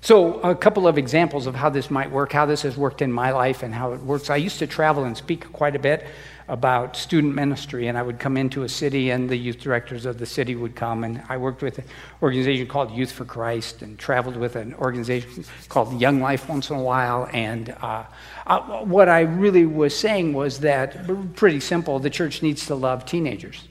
So, 0.00 0.40
a 0.40 0.54
couple 0.54 0.88
of 0.88 0.96
examples 0.96 1.46
of 1.46 1.54
how 1.54 1.68
this 1.68 1.90
might 1.90 2.10
work, 2.10 2.32
how 2.32 2.46
this 2.46 2.62
has 2.62 2.76
worked 2.76 3.02
in 3.02 3.12
my 3.12 3.30
life, 3.32 3.62
and 3.62 3.74
how 3.74 3.92
it 3.92 4.00
works. 4.00 4.30
I 4.30 4.36
used 4.36 4.58
to 4.60 4.66
travel 4.66 5.04
and 5.04 5.16
speak 5.16 5.52
quite 5.52 5.76
a 5.76 5.78
bit 5.78 6.06
about 6.48 6.96
student 6.96 7.34
ministry, 7.34 7.88
and 7.88 7.98
I 7.98 8.02
would 8.02 8.18
come 8.18 8.36
into 8.36 8.62
a 8.62 8.68
city, 8.68 9.10
and 9.10 9.28
the 9.28 9.36
youth 9.36 9.58
directors 9.58 10.06
of 10.06 10.18
the 10.18 10.24
city 10.24 10.54
would 10.54 10.74
come. 10.74 11.04
And 11.04 11.22
I 11.28 11.36
worked 11.36 11.62
with 11.62 11.78
an 11.78 11.84
organization 12.22 12.66
called 12.68 12.90
Youth 12.92 13.12
for 13.12 13.24
Christ, 13.24 13.82
and 13.82 13.98
traveled 13.98 14.36
with 14.36 14.56
an 14.56 14.72
organization 14.74 15.44
called 15.68 16.00
Young 16.00 16.20
Life 16.20 16.48
once 16.48 16.70
in 16.70 16.76
a 16.76 16.82
while. 16.82 17.28
And 17.32 17.76
uh, 17.82 18.04
uh, 18.46 18.60
what 18.84 19.08
I 19.08 19.20
really 19.20 19.66
was 19.66 19.94
saying 19.94 20.32
was 20.32 20.60
that, 20.60 21.06
pretty 21.34 21.60
simple, 21.60 21.98
the 21.98 22.08
church 22.08 22.40
needs 22.40 22.64
to 22.66 22.74
love 22.74 23.04
teenagers, 23.04 23.68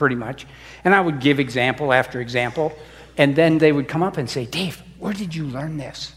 pretty 0.00 0.16
much. 0.16 0.46
And 0.82 0.94
I 0.94 1.00
would 1.02 1.20
give 1.20 1.38
example 1.38 1.92
after 1.92 2.22
example, 2.22 2.72
and 3.18 3.36
then 3.36 3.58
they 3.58 3.70
would 3.70 3.86
come 3.86 4.02
up 4.02 4.16
and 4.16 4.30
say, 4.30 4.46
Dave, 4.46 4.82
where 4.98 5.12
did 5.12 5.34
you 5.34 5.44
learn 5.44 5.76
this? 5.76 6.14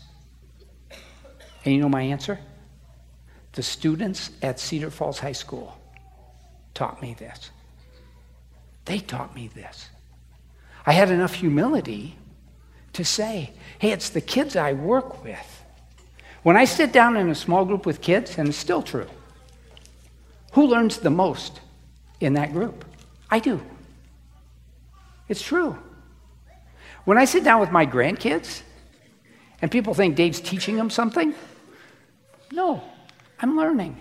And 1.66 1.76
you 1.76 1.82
know 1.82 1.90
my 1.90 2.02
answer? 2.02 2.40
The 3.52 3.62
students 3.62 4.32
at 4.42 4.58
Cedar 4.58 4.90
Falls 4.90 5.20
High 5.20 5.34
School 5.34 5.78
taught 6.74 7.02
me 7.02 7.14
this. 7.14 7.52
They 8.86 9.00
taught 9.00 9.36
me 9.36 9.50
this. 9.54 9.90
I 10.86 10.94
had 10.94 11.12
enough 11.12 11.34
humility 11.34 12.16
to 12.94 13.04
say, 13.04 13.52
hey, 13.80 13.92
it's 13.92 14.12
the 14.12 14.22
kids 14.22 14.56
I 14.56 14.72
work 14.72 15.26
with. 15.26 15.64
When 16.44 16.56
I 16.56 16.64
sit 16.64 16.94
down 16.94 17.18
in 17.18 17.30
a 17.30 17.36
small 17.36 17.66
group 17.66 17.86
with 17.86 18.00
kids, 18.00 18.38
and 18.38 18.48
it's 18.48 18.58
still 18.58 18.82
true, 18.82 19.08
who 20.54 20.68
learns 20.68 21.00
the 21.00 21.10
most 21.10 21.60
in 22.22 22.36
that 22.36 22.54
group? 22.54 22.86
I 23.30 23.40
do. 23.40 23.62
It's 25.34 25.42
true. 25.42 25.76
When 27.06 27.18
I 27.18 27.26
sit 27.26 27.44
down 27.44 27.60
with 27.60 27.72
my 27.72 27.88
grandkids, 27.88 28.62
and 29.64 29.72
people 29.72 29.96
think 29.96 30.16
Dave's 30.16 30.40
teaching 30.40 30.76
them 30.76 30.92
something, 30.92 31.34
no, 32.52 32.84
I'm 33.40 33.58
learning. 33.58 33.98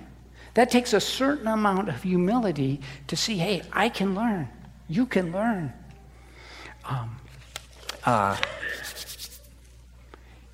That 0.52 0.70
takes 0.70 0.92
a 0.92 1.00
certain 1.00 1.46
amount 1.46 1.88
of 1.88 2.02
humility 2.02 2.82
to 3.06 3.16
see, 3.16 3.38
hey, 3.38 3.62
I 3.72 3.88
can 3.88 4.14
learn. 4.14 4.46
You 4.88 5.06
can 5.06 5.32
learn. 5.32 5.72
Um, 6.84 7.16
uh, 8.04 8.36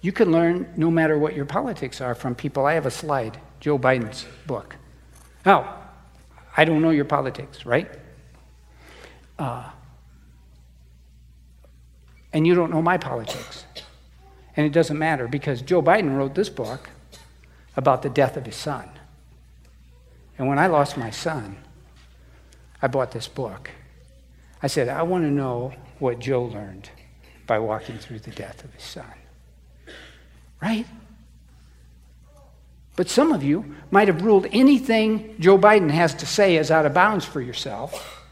you 0.00 0.12
can 0.12 0.30
learn 0.30 0.72
no 0.76 0.92
matter 0.92 1.18
what 1.18 1.34
your 1.34 1.44
politics 1.44 2.00
are 2.00 2.14
from 2.14 2.36
people. 2.36 2.66
I 2.66 2.74
have 2.74 2.86
a 2.86 2.92
slide, 2.92 3.40
Joe 3.58 3.80
Biden's 3.80 4.26
book. 4.46 4.76
Now, 5.44 5.74
I 6.56 6.64
don't 6.64 6.80
know 6.80 6.90
your 6.90 7.04
politics, 7.04 7.66
right? 7.66 7.90
Uh, 9.40 9.70
and 12.32 12.46
you 12.46 12.54
don't 12.54 12.70
know 12.70 12.82
my 12.82 12.98
politics. 12.98 13.64
And 14.56 14.66
it 14.66 14.72
doesn't 14.72 14.98
matter 14.98 15.28
because 15.28 15.62
Joe 15.62 15.82
Biden 15.82 16.16
wrote 16.16 16.34
this 16.34 16.48
book 16.48 16.90
about 17.76 18.02
the 18.02 18.10
death 18.10 18.36
of 18.36 18.44
his 18.44 18.56
son. 18.56 18.88
And 20.36 20.48
when 20.48 20.58
I 20.58 20.66
lost 20.66 20.96
my 20.96 21.10
son, 21.10 21.56
I 22.82 22.86
bought 22.88 23.12
this 23.12 23.28
book. 23.28 23.70
I 24.62 24.66
said, 24.66 24.88
I 24.88 25.02
want 25.02 25.24
to 25.24 25.30
know 25.30 25.72
what 25.98 26.18
Joe 26.18 26.44
learned 26.44 26.90
by 27.46 27.58
walking 27.58 27.98
through 27.98 28.20
the 28.20 28.30
death 28.30 28.64
of 28.64 28.72
his 28.74 28.82
son. 28.82 29.12
Right? 30.60 30.86
But 32.96 33.08
some 33.08 33.32
of 33.32 33.44
you 33.44 33.76
might 33.92 34.08
have 34.08 34.22
ruled 34.22 34.46
anything 34.50 35.36
Joe 35.38 35.56
Biden 35.56 35.90
has 35.90 36.14
to 36.14 36.26
say 36.26 36.56
as 36.56 36.70
out 36.72 36.84
of 36.84 36.94
bounds 36.94 37.24
for 37.24 37.40
yourself 37.40 38.24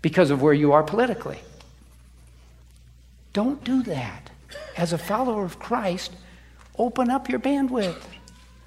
because 0.00 0.30
of 0.30 0.42
where 0.42 0.54
you 0.54 0.72
are 0.72 0.84
politically. 0.84 1.40
Don't 3.36 3.62
do 3.64 3.82
that. 3.82 4.30
As 4.78 4.94
a 4.94 4.98
follower 4.98 5.44
of 5.44 5.58
Christ, 5.58 6.10
open 6.78 7.10
up 7.10 7.28
your 7.28 7.38
bandwidth. 7.38 8.00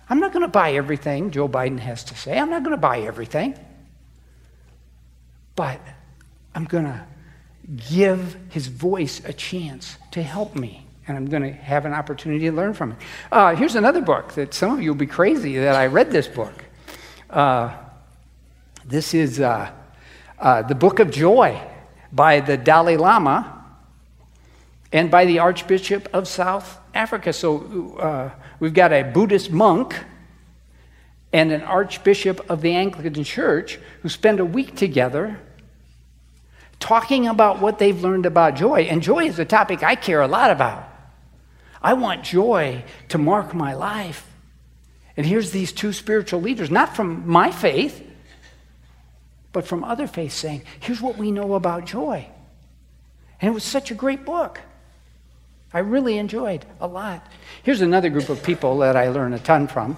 I'm 0.08 0.20
not 0.20 0.32
going 0.32 0.44
to 0.44 0.48
buy 0.48 0.74
everything 0.74 1.32
Joe 1.32 1.50
Biden 1.50 1.80
has 1.80 2.04
to 2.04 2.16
say. 2.16 2.38
I'm 2.38 2.52
not 2.52 2.62
going 2.62 2.76
to 2.76 2.78
buy 2.78 3.00
everything. 3.00 3.58
But 5.56 5.82
I'm 6.54 6.66
going 6.66 6.84
to 6.84 7.04
give 7.90 8.38
his 8.50 8.68
voice 8.68 9.24
a 9.26 9.34
chance 9.34 9.98
to 10.12 10.22
help 10.22 10.56
me. 10.56 10.86
And 11.08 11.18
I'm 11.18 11.26
going 11.26 11.42
to 11.42 11.52
have 11.52 11.86
an 11.86 11.94
opportunity 11.94 12.46
to 12.46 12.52
learn 12.52 12.76
from 12.76 12.92
it. 12.92 13.00
Uh, 13.32 13.56
here's 13.56 13.74
another 13.74 14.02
book 14.02 14.34
that 14.34 14.54
some 14.54 14.76
of 14.76 14.84
you 14.84 14.92
will 14.92 15.00
be 15.00 15.08
crazy 15.08 15.58
that 15.58 15.76
I 15.76 15.88
read 15.88 16.12
this 16.12 16.28
book. 16.28 16.64
Uh, 17.28 17.76
this 18.86 19.16
is 19.16 19.40
uh, 19.40 19.72
uh 20.38 20.62
The 20.62 20.76
Book 20.76 21.00
of 21.00 21.10
Joy 21.10 21.60
by 22.12 22.40
the 22.40 22.56
Dalai 22.56 22.98
Lama 22.98 23.59
and 24.92 25.12
by 25.12 25.26
the 25.26 25.40
Archbishop 25.40 26.10
of 26.14 26.28
South 26.28 26.80
Africa. 26.94 27.34
So 27.34 27.98
uh, 27.98 28.32
we've 28.60 28.74
got 28.74 28.92
a 28.92 29.04
Buddhist 29.04 29.52
monk 29.52 29.96
and 31.32 31.52
an 31.52 31.62
Archbishop 31.62 32.50
of 32.50 32.62
the 32.62 32.74
Anglican 32.74 33.24
Church 33.24 33.80
who 34.02 34.10
spend 34.10 34.40
a 34.40 34.46
week 34.46 34.76
together 34.76 35.40
talking 36.80 37.28
about 37.28 37.60
what 37.60 37.78
they've 37.78 38.02
learned 38.02 38.26
about 38.26 38.56
joy. 38.56 38.82
And 38.82 39.02
joy 39.02 39.26
is 39.26 39.38
a 39.38 39.46
topic 39.46 39.84
I 39.84 39.96
care 39.96 40.22
a 40.22 40.28
lot 40.28 40.50
about. 40.50 40.88
I 41.82 41.94
want 41.94 42.24
joy 42.24 42.84
to 43.10 43.18
mark 43.18 43.54
my 43.54 43.74
life. 43.74 44.26
And 45.16 45.26
here's 45.26 45.52
these 45.52 45.72
two 45.72 45.94
spiritual 45.94 46.42
leaders, 46.42 46.72
not 46.72 46.96
from 46.96 47.28
my 47.28 47.52
faith, 47.52 48.06
but 49.52 49.68
from 49.68 49.84
other 49.84 50.08
faiths, 50.08 50.36
saying, 50.36 50.64
here's 50.80 51.02
what 51.02 51.18
we 51.18 51.32
know 51.32 51.54
about 51.56 51.86
joy. 51.86 52.28
And 53.42 53.50
it 53.50 53.54
was 53.54 53.64
such 53.64 53.92
a 53.92 53.96
great 53.96 54.26
book. 54.26 54.62
I 55.74 55.80
really 55.80 56.18
enjoyed 56.18 56.66
a 56.80 56.88
lot. 56.88 57.26
Here's 57.64 57.82
another 57.82 58.10
group 58.10 58.30
of 58.30 58.42
people 58.42 58.80
that 58.80 58.96
I 58.96 59.10
learn 59.10 59.34
a 59.34 59.40
ton 59.40 59.68
from. 59.68 59.98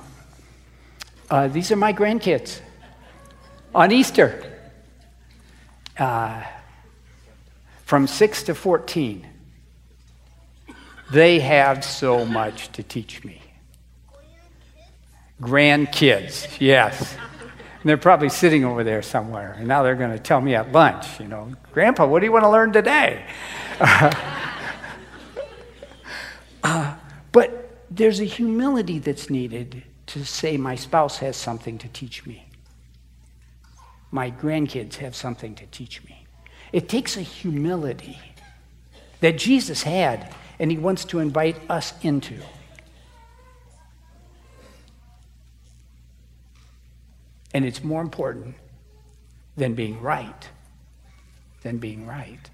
Uh, 1.30 1.48
these 1.48 1.72
are 1.72 1.78
my 1.78 1.94
grandkids 1.94 2.60
on 3.74 3.92
Easter. 3.92 4.44
Uh, 5.98 6.44
from 7.86 8.08
6 8.08 8.44
to 8.44 8.56
14, 8.56 9.28
they 11.12 11.40
have 11.40 11.86
so 11.86 12.26
much 12.26 12.72
to 12.74 12.84
teach 12.84 13.24
me. 13.24 13.42
Grandkids, 15.42 16.48
yes. 16.60 17.16
And 17.82 17.90
they're 17.90 17.98
probably 17.98 18.30
sitting 18.30 18.66
over 18.66 18.84
there 18.84 19.02
somewhere, 19.02 19.56
and 19.58 19.68
now 19.68 19.84
they're 19.84 19.96
going 19.96 20.12
to 20.12 20.20
tell 20.20 20.42
me 20.42 20.56
at 20.56 20.72
lunch, 20.72 21.20
you 21.20 21.28
know, 21.28 21.54
Grandpa, 21.74 22.06
what 22.06 22.20
do 22.20 22.26
you 22.26 22.32
want 22.32 22.44
to 22.44 22.50
learn 22.50 22.74
today? 22.74 23.26
uh, 26.64 26.96
but 27.32 27.86
there's 27.90 28.20
a 28.20 28.26
humility 28.26 29.00
that's 29.00 29.30
needed 29.30 29.84
to 30.08 30.26
say, 30.26 30.58
my 30.58 30.76
spouse 30.76 31.18
has 31.18 31.36
something 31.38 31.78
to 31.78 31.88
teach 31.90 32.26
me. 32.26 32.46
My 34.12 34.32
grandkids 34.32 34.96
have 34.96 35.16
something 35.16 35.56
to 35.56 35.66
teach 35.68 36.04
me. 36.04 36.26
It 36.74 36.90
takes 36.90 37.18
a 37.18 37.22
humility 37.22 38.20
that 39.22 39.38
Jesus 39.38 39.84
had 39.84 40.34
and 40.60 40.70
he 40.70 40.78
wants 40.78 41.06
to 41.06 41.20
invite 41.20 41.58
us 41.70 41.94
into. 42.02 42.38
And 47.54 47.66
it's 47.66 47.84
more 47.84 48.02
important 48.02 48.56
than 49.58 49.74
being 49.74 50.02
right. 50.02 50.48
Than 51.64 51.78
being 51.78 52.06
right. 52.06 52.50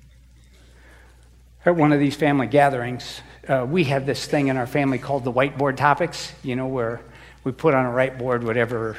At 1.65 1.75
one 1.75 1.91
of 1.91 1.99
these 1.99 2.15
family 2.15 2.47
gatherings, 2.47 3.21
uh, 3.47 3.65
we 3.67 3.85
have 3.85 4.05
this 4.05 4.25
thing 4.25 4.47
in 4.47 4.57
our 4.57 4.67
family 4.67 4.99
called 4.99 5.23
the 5.23 5.33
whiteboard 5.33 5.75
topics, 5.75 6.31
you 6.43 6.55
know, 6.55 6.67
where 6.67 7.01
we 7.43 7.51
put 7.51 7.73
on 7.73 7.85
a 7.85 7.89
whiteboard 7.89 8.43
whatever 8.43 8.95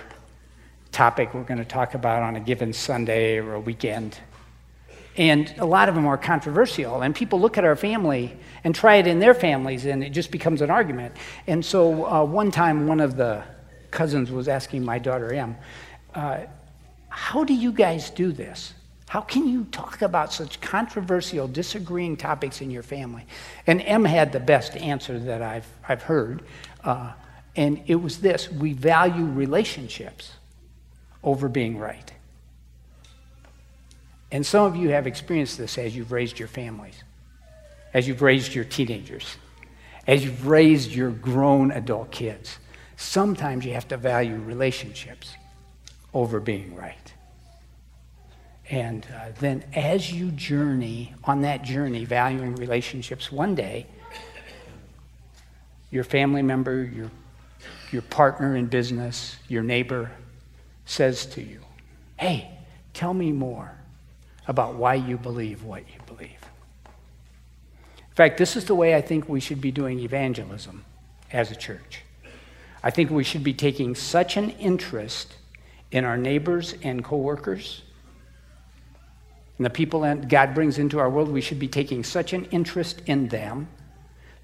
topic 0.93 1.35
we're 1.35 1.45
going 1.45 1.59
to 1.59 1.65
talk 1.65 1.95
about 1.95 2.23
on 2.23 2.37
a 2.37 2.41
given 2.41 2.73
Sunday 2.73 3.39
or 3.39 3.55
a 3.55 3.61
weekend. 3.61 4.19
And 5.17 5.53
a 5.59 5.65
lot 5.65 5.89
of 5.89 5.95
them 5.95 6.07
are 6.07 6.19
controversial. 6.19 7.03
And 7.03 7.15
people 7.15 7.41
look 7.41 7.59
at 7.59 7.65
our 7.65 7.77
family 7.77 8.37
and 8.65 8.75
try 8.75 8.97
it 8.97 9.07
in 9.07 9.19
their 9.19 9.35
families, 9.35 9.87
and 9.87 10.03
it 10.03 10.11
just 10.11 10.31
becomes 10.31 10.61
an 10.61 10.71
argument. 10.71 11.15
And 11.47 11.65
so 11.65 12.07
uh, 12.07 12.25
one 12.25 12.51
time, 12.51 12.87
one 12.87 13.01
of 13.01 13.17
the 13.17 13.43
cousins 13.91 14.31
was 14.31 14.49
asking 14.49 14.85
my 14.85 14.99
daughter, 14.99 15.33
Em, 15.33 15.57
uh, 16.15 16.41
how 17.09 17.45
do 17.45 17.55
you 17.55 17.73
guys 17.73 18.11
do 18.11 18.33
this? 18.33 18.75
How 19.09 19.23
can 19.23 19.49
you 19.49 19.65
talk 19.73 20.03
about 20.03 20.35
such 20.35 20.61
controversial, 20.61 21.49
disagreeing 21.49 22.19
topics 22.19 22.61
in 22.61 22.71
your 22.71 22.83
family? 22.83 23.25
And 23.67 23.81
Em 23.81 24.05
had 24.05 24.33
the 24.33 24.41
best 24.41 24.77
answer 24.77 25.19
that 25.19 25.41
I've, 25.41 25.67
I've 25.89 26.03
heard. 26.03 26.43
Uh, 26.85 27.13
and 27.57 27.83
it 27.87 27.97
was 27.97 28.19
this 28.19 28.53
we 28.53 28.75
value 28.75 29.25
relationships 29.25 30.35
over 31.25 31.49
being 31.49 31.79
right. 31.79 32.13
And 34.31 34.45
some 34.45 34.67
of 34.67 34.77
you 34.77 34.91
have 34.91 35.07
experienced 35.07 35.57
this 35.57 35.79
as 35.79 35.97
you've 35.97 36.13
raised 36.13 36.39
your 36.39 36.49
families, 36.49 37.03
as 37.95 38.07
you've 38.07 38.21
raised 38.21 38.55
your 38.55 38.65
teenagers, 38.65 39.37
as 40.07 40.23
you've 40.23 40.47
raised 40.47 40.91
your 40.91 41.11
grown 41.11 41.71
adult 41.71 42.11
kids. 42.11 42.59
Sometimes 42.97 43.65
you 43.65 43.73
have 43.73 43.89
to 43.89 43.97
value 43.97 44.37
relationships 44.37 45.35
over 46.13 46.41
being 46.41 46.75
right. 46.75 47.15
And 48.71 49.07
uh, 49.15 49.31
then 49.41 49.65
as 49.75 50.13
you 50.13 50.31
journey 50.31 51.15
on 51.25 51.43
that 51.43 51.63
journey, 51.63 52.05
valuing 52.05 52.55
relationships, 52.57 53.33
one 53.33 53.55
day, 53.55 53.87
your 55.91 56.05
family 56.05 56.43
member, 56.43 56.85
your, 56.85 57.11
your 57.91 58.03
partner 58.03 58.57
in 58.57 58.67
business, 58.67 59.37
your 59.49 59.63
neighbor 59.63 60.11
says 60.85 61.25
to 61.27 61.43
you, 61.43 61.61
Hey, 62.19 62.51
tell 62.93 63.15
me 63.15 63.33
more 63.33 63.73
about 64.47 64.75
why 64.75 64.95
you 64.95 65.17
believe 65.17 65.63
what 65.63 65.85
you 65.89 66.01
believe. 66.07 66.31
In 67.97 68.15
fact, 68.15 68.37
this 68.37 68.57
is 68.57 68.65
the 68.65 68.75
way 68.75 68.95
I 68.95 69.01
think 69.01 69.29
we 69.29 69.41
should 69.41 69.61
be 69.61 69.71
doing 69.71 70.01
evangelism 70.01 70.85
as 71.33 71.51
a 71.51 71.57
church. 71.57 72.03
I 72.83 72.91
think 72.91 73.11
we 73.11 73.25
should 73.25 73.45
be 73.45 73.55
taking 73.55 73.95
such 73.95 74.37
an 74.37 74.51
interest 74.51 75.37
in 75.91 76.05
our 76.05 76.17
neighbors 76.17 76.75
and 76.83 77.03
coworkers 77.03 77.83
and 79.59 79.67
the 79.67 79.71
people 79.71 80.01
that 80.01 80.29
God 80.29 80.55
brings 80.55 80.79
into 80.79 81.01
our 81.01 81.11
world, 81.11 81.29
we 81.29 81.41
should 81.41 81.59
be 81.59 81.69
taking 81.69 82.05
such 82.05 82.33
an 82.33 82.45
interest 82.47 83.03
in 83.07 83.29
them, 83.29 83.69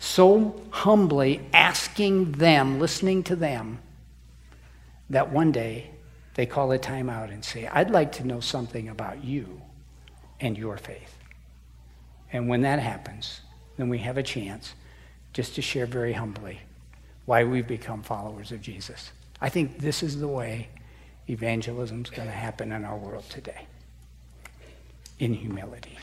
so 0.01 0.61
humbly 0.71 1.41
asking 1.53 2.33
them, 2.33 2.81
listening 2.81 3.23
to 3.25 3.37
them, 3.37 3.79
that 5.09 5.31
one 5.33 5.53
day 5.53 5.93
they 6.35 6.47
call 6.47 6.73
a 6.73 6.79
time 6.79 7.09
out 7.09 7.31
and 7.31 7.45
say, 7.45 7.69
I'd 7.69 7.91
like 7.91 8.11
to 8.13 8.27
know 8.27 8.41
something 8.41 8.89
about 8.89 9.23
you 9.23 9.63
and 10.41 10.59
your 10.59 10.77
faith. 10.77 11.17
And 12.33 12.49
when 12.49 12.63
that 12.63 12.81
happens, 12.81 13.41
then 13.77 13.89
we 13.89 13.99
have 13.99 14.19
a 14.19 14.23
chance 14.23 14.75
just 15.33 15.55
to 15.55 15.63
share 15.63 15.87
very 15.87 16.13
humbly 16.13 16.59
why 17.25 17.45
we've 17.45 17.69
become 17.69 18.03
followers 18.03 18.51
of 18.51 18.61
Jesus. 18.61 19.13
I 19.41 19.49
think 19.49 19.79
this 19.79 20.03
is 20.03 20.19
the 20.19 20.29
way 20.29 20.69
evangelism 21.31 22.03
is 22.03 22.11
going 22.11 22.29
to 22.29 22.35
happen 22.35 22.73
in 22.73 22.85
our 22.85 22.97
world 22.97 23.25
today 23.31 23.69
in 25.19 25.35
humility. 25.35 25.99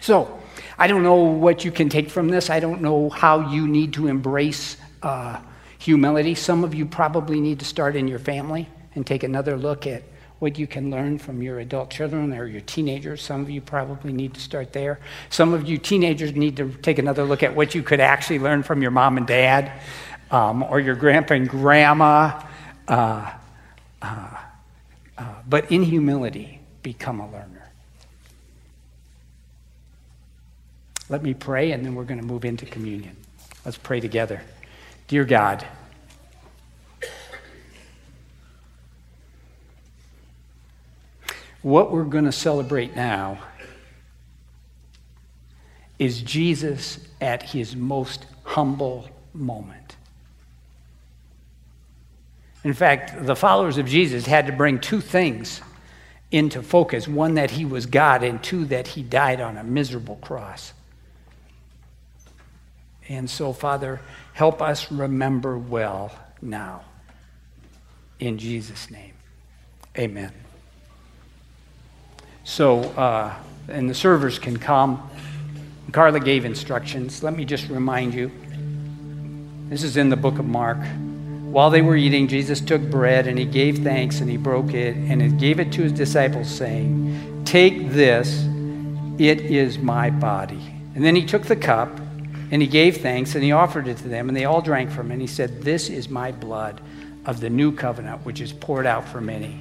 So, 0.00 0.40
I 0.78 0.86
don't 0.86 1.02
know 1.02 1.14
what 1.14 1.64
you 1.64 1.70
can 1.70 1.88
take 1.88 2.10
from 2.10 2.28
this. 2.28 2.50
I 2.50 2.60
don't 2.60 2.82
know 2.82 3.08
how 3.08 3.50
you 3.50 3.66
need 3.66 3.94
to 3.94 4.08
embrace 4.08 4.76
uh, 5.02 5.40
humility. 5.78 6.34
Some 6.34 6.64
of 6.64 6.74
you 6.74 6.84
probably 6.84 7.40
need 7.40 7.60
to 7.60 7.64
start 7.64 7.96
in 7.96 8.08
your 8.08 8.18
family 8.18 8.68
and 8.94 9.06
take 9.06 9.22
another 9.22 9.56
look 9.56 9.86
at 9.86 10.02
what 10.40 10.58
you 10.58 10.66
can 10.66 10.90
learn 10.90 11.18
from 11.18 11.40
your 11.40 11.60
adult 11.60 11.90
children 11.90 12.32
or 12.32 12.46
your 12.46 12.60
teenagers. 12.60 13.22
Some 13.22 13.40
of 13.40 13.50
you 13.50 13.60
probably 13.60 14.12
need 14.12 14.34
to 14.34 14.40
start 14.40 14.72
there. 14.72 15.00
Some 15.30 15.54
of 15.54 15.68
you 15.68 15.78
teenagers 15.78 16.34
need 16.34 16.56
to 16.58 16.70
take 16.82 16.98
another 16.98 17.24
look 17.24 17.42
at 17.42 17.54
what 17.54 17.74
you 17.74 17.82
could 17.82 18.00
actually 18.00 18.40
learn 18.40 18.62
from 18.62 18.82
your 18.82 18.90
mom 18.90 19.16
and 19.16 19.26
dad 19.26 19.72
um, 20.30 20.62
or 20.62 20.80
your 20.80 20.96
grandpa 20.96 21.34
and 21.34 21.48
grandma. 21.48 22.42
Uh, 22.88 23.32
uh, 24.02 24.36
uh, 25.16 25.34
but 25.48 25.70
in 25.70 25.82
humility, 25.82 26.60
become 26.82 27.20
a 27.20 27.30
learner. 27.30 27.53
Let 31.08 31.22
me 31.22 31.34
pray, 31.34 31.72
and 31.72 31.84
then 31.84 31.94
we're 31.94 32.04
going 32.04 32.20
to 32.20 32.26
move 32.26 32.44
into 32.44 32.64
communion. 32.64 33.16
Let's 33.64 33.76
pray 33.76 34.00
together. 34.00 34.42
Dear 35.06 35.24
God, 35.24 35.66
what 41.62 41.90
we're 41.90 42.04
going 42.04 42.24
to 42.24 42.32
celebrate 42.32 42.96
now 42.96 43.38
is 45.98 46.22
Jesus 46.22 47.06
at 47.20 47.42
his 47.42 47.76
most 47.76 48.26
humble 48.42 49.08
moment. 49.32 49.96
In 52.64 52.72
fact, 52.72 53.26
the 53.26 53.36
followers 53.36 53.76
of 53.76 53.86
Jesus 53.86 54.24
had 54.24 54.46
to 54.46 54.52
bring 54.52 54.78
two 54.78 55.00
things 55.02 55.60
into 56.30 56.62
focus 56.62 57.06
one, 57.06 57.34
that 57.34 57.50
he 57.52 57.64
was 57.64 57.86
God, 57.86 58.22
and 58.22 58.42
two, 58.42 58.64
that 58.66 58.88
he 58.88 59.02
died 59.02 59.40
on 59.40 59.56
a 59.58 59.62
miserable 59.62 60.16
cross. 60.16 60.72
And 63.08 63.28
so, 63.28 63.52
Father, 63.52 64.00
help 64.32 64.62
us 64.62 64.90
remember 64.90 65.58
well 65.58 66.12
now. 66.40 66.82
In 68.18 68.38
Jesus' 68.38 68.90
name, 68.90 69.12
amen. 69.98 70.32
So, 72.44 72.80
uh, 72.80 73.34
and 73.68 73.88
the 73.88 73.94
servers 73.94 74.38
can 74.38 74.58
come. 74.58 75.10
Carla 75.92 76.20
gave 76.20 76.44
instructions. 76.44 77.22
Let 77.22 77.36
me 77.36 77.44
just 77.44 77.68
remind 77.68 78.14
you 78.14 78.30
this 79.68 79.82
is 79.82 79.96
in 79.96 80.08
the 80.08 80.16
book 80.16 80.38
of 80.38 80.44
Mark. 80.44 80.78
While 81.44 81.70
they 81.70 81.82
were 81.82 81.96
eating, 81.96 82.28
Jesus 82.28 82.60
took 82.60 82.82
bread 82.82 83.26
and 83.26 83.38
he 83.38 83.44
gave 83.44 83.78
thanks 83.78 84.20
and 84.20 84.28
he 84.28 84.36
broke 84.36 84.74
it 84.74 84.96
and 84.96 85.22
he 85.22 85.28
gave 85.28 85.60
it 85.60 85.72
to 85.72 85.82
his 85.82 85.92
disciples, 85.92 86.48
saying, 86.48 87.44
Take 87.44 87.90
this, 87.90 88.44
it 89.18 89.40
is 89.40 89.78
my 89.78 90.10
body. 90.10 90.60
And 90.94 91.04
then 91.04 91.14
he 91.14 91.24
took 91.24 91.44
the 91.44 91.56
cup 91.56 92.00
and 92.54 92.62
he 92.62 92.68
gave 92.68 92.98
thanks 92.98 93.34
and 93.34 93.42
he 93.42 93.50
offered 93.50 93.88
it 93.88 93.96
to 93.96 94.06
them, 94.06 94.28
and 94.28 94.36
they 94.36 94.44
all 94.44 94.62
drank 94.62 94.88
from 94.92 95.10
it. 95.10 95.14
And 95.14 95.20
he 95.20 95.26
said, 95.26 95.62
This 95.62 95.88
is 95.90 96.08
my 96.08 96.30
blood 96.30 96.80
of 97.26 97.40
the 97.40 97.50
new 97.50 97.72
covenant, 97.72 98.24
which 98.24 98.40
is 98.40 98.52
poured 98.52 98.86
out 98.86 99.08
for 99.08 99.20
many. 99.20 99.58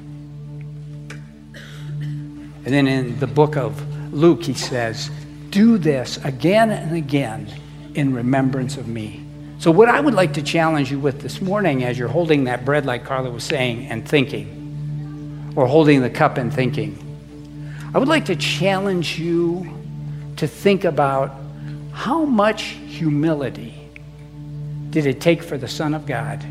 And 2.65 2.67
then 2.67 2.85
in 2.85 3.17
the 3.17 3.25
book 3.25 3.57
of 3.57 4.13
Luke, 4.13 4.43
he 4.43 4.53
says, 4.53 5.09
Do 5.49 5.79
this 5.79 6.23
again 6.23 6.69
and 6.69 6.95
again 6.95 7.47
in 7.95 8.13
remembrance 8.13 8.77
of 8.77 8.87
me. 8.87 9.25
So, 9.57 9.71
what 9.71 9.89
I 9.89 9.99
would 9.99 10.13
like 10.13 10.33
to 10.33 10.43
challenge 10.43 10.91
you 10.91 10.99
with 10.99 11.19
this 11.19 11.41
morning 11.41 11.83
as 11.83 11.97
you're 11.97 12.07
holding 12.07 12.43
that 12.43 12.63
bread, 12.63 12.85
like 12.85 13.05
Carla 13.05 13.31
was 13.31 13.43
saying, 13.43 13.87
and 13.87 14.07
thinking, 14.07 15.51
or 15.55 15.65
holding 15.65 16.03
the 16.03 16.11
cup 16.11 16.37
and 16.37 16.53
thinking, 16.53 16.99
I 17.91 17.97
would 17.97 18.07
like 18.07 18.25
to 18.25 18.35
challenge 18.35 19.17
you 19.17 19.67
to 20.35 20.45
think 20.45 20.83
about 20.83 21.42
how 21.93 22.25
much 22.25 22.63
humility 22.63 23.79
did 24.89 25.05
it 25.05 25.21
take 25.21 25.43
for 25.43 25.57
the 25.57 25.67
Son 25.67 25.93
of 25.93 26.05
God 26.05 26.43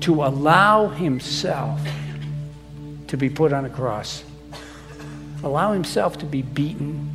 to 0.00 0.24
allow 0.24 0.88
himself 0.88 1.80
to 3.08 3.16
be 3.16 3.28
put 3.28 3.52
on 3.52 3.64
a 3.64 3.70
cross, 3.70 4.24
allow 5.42 5.72
himself 5.72 6.16
to 6.18 6.26
be 6.26 6.42
beaten, 6.42 7.10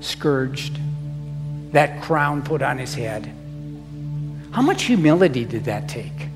scourged, 0.00 0.78
that 1.72 2.02
crown 2.02 2.42
put 2.42 2.60
on 2.62 2.78
his 2.78 2.94
head? 2.94 3.32
How 4.50 4.62
much 4.62 4.84
humility 4.84 5.44
did 5.44 5.64
that 5.64 5.88
take? 5.88 6.28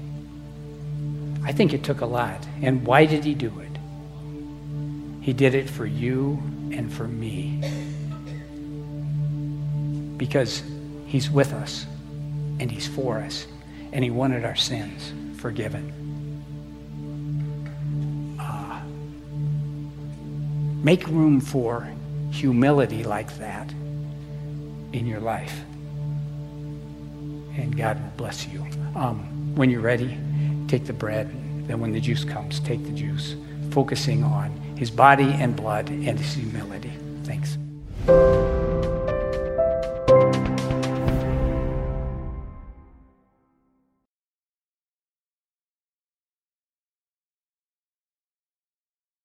I 1.44 1.52
think 1.52 1.72
it 1.74 1.84
took 1.84 2.00
a 2.00 2.06
lot. 2.06 2.46
And 2.62 2.86
why 2.86 3.04
did 3.04 3.24
he 3.24 3.34
do 3.34 3.52
it? 3.60 3.78
He 5.22 5.32
did 5.32 5.54
it 5.54 5.68
for 5.68 5.86
you 5.86 6.42
and 6.72 6.92
for 6.92 7.06
me 7.06 7.81
because 10.22 10.62
He's 11.04 11.28
with 11.28 11.52
us 11.52 11.84
and 12.60 12.70
He's 12.70 12.86
for 12.86 13.18
us 13.18 13.48
and 13.92 14.04
He 14.04 14.10
wanted 14.12 14.44
our 14.44 14.54
sins 14.54 15.12
forgiven. 15.40 15.90
Uh, 18.38 18.80
make 20.84 21.08
room 21.08 21.40
for 21.40 21.88
humility 22.30 23.02
like 23.02 23.36
that 23.38 23.68
in 24.92 25.08
your 25.08 25.18
life. 25.18 25.64
And 27.56 27.76
God 27.76 28.00
will 28.00 28.12
bless 28.16 28.46
you. 28.46 28.64
Um, 28.94 29.56
when 29.56 29.70
you're 29.70 29.80
ready, 29.80 30.16
take 30.68 30.86
the 30.86 30.92
bread. 30.92 31.28
Then, 31.66 31.80
when 31.80 31.90
the 31.90 32.00
juice 32.00 32.22
comes, 32.22 32.60
take 32.60 32.84
the 32.84 32.92
juice, 32.92 33.34
focusing 33.72 34.22
on 34.22 34.52
his 34.76 34.88
body 34.88 35.32
and 35.32 35.56
blood 35.56 35.88
and 35.88 36.16
his 36.16 36.34
humility. 36.34 36.92
Thanks. 37.24 37.58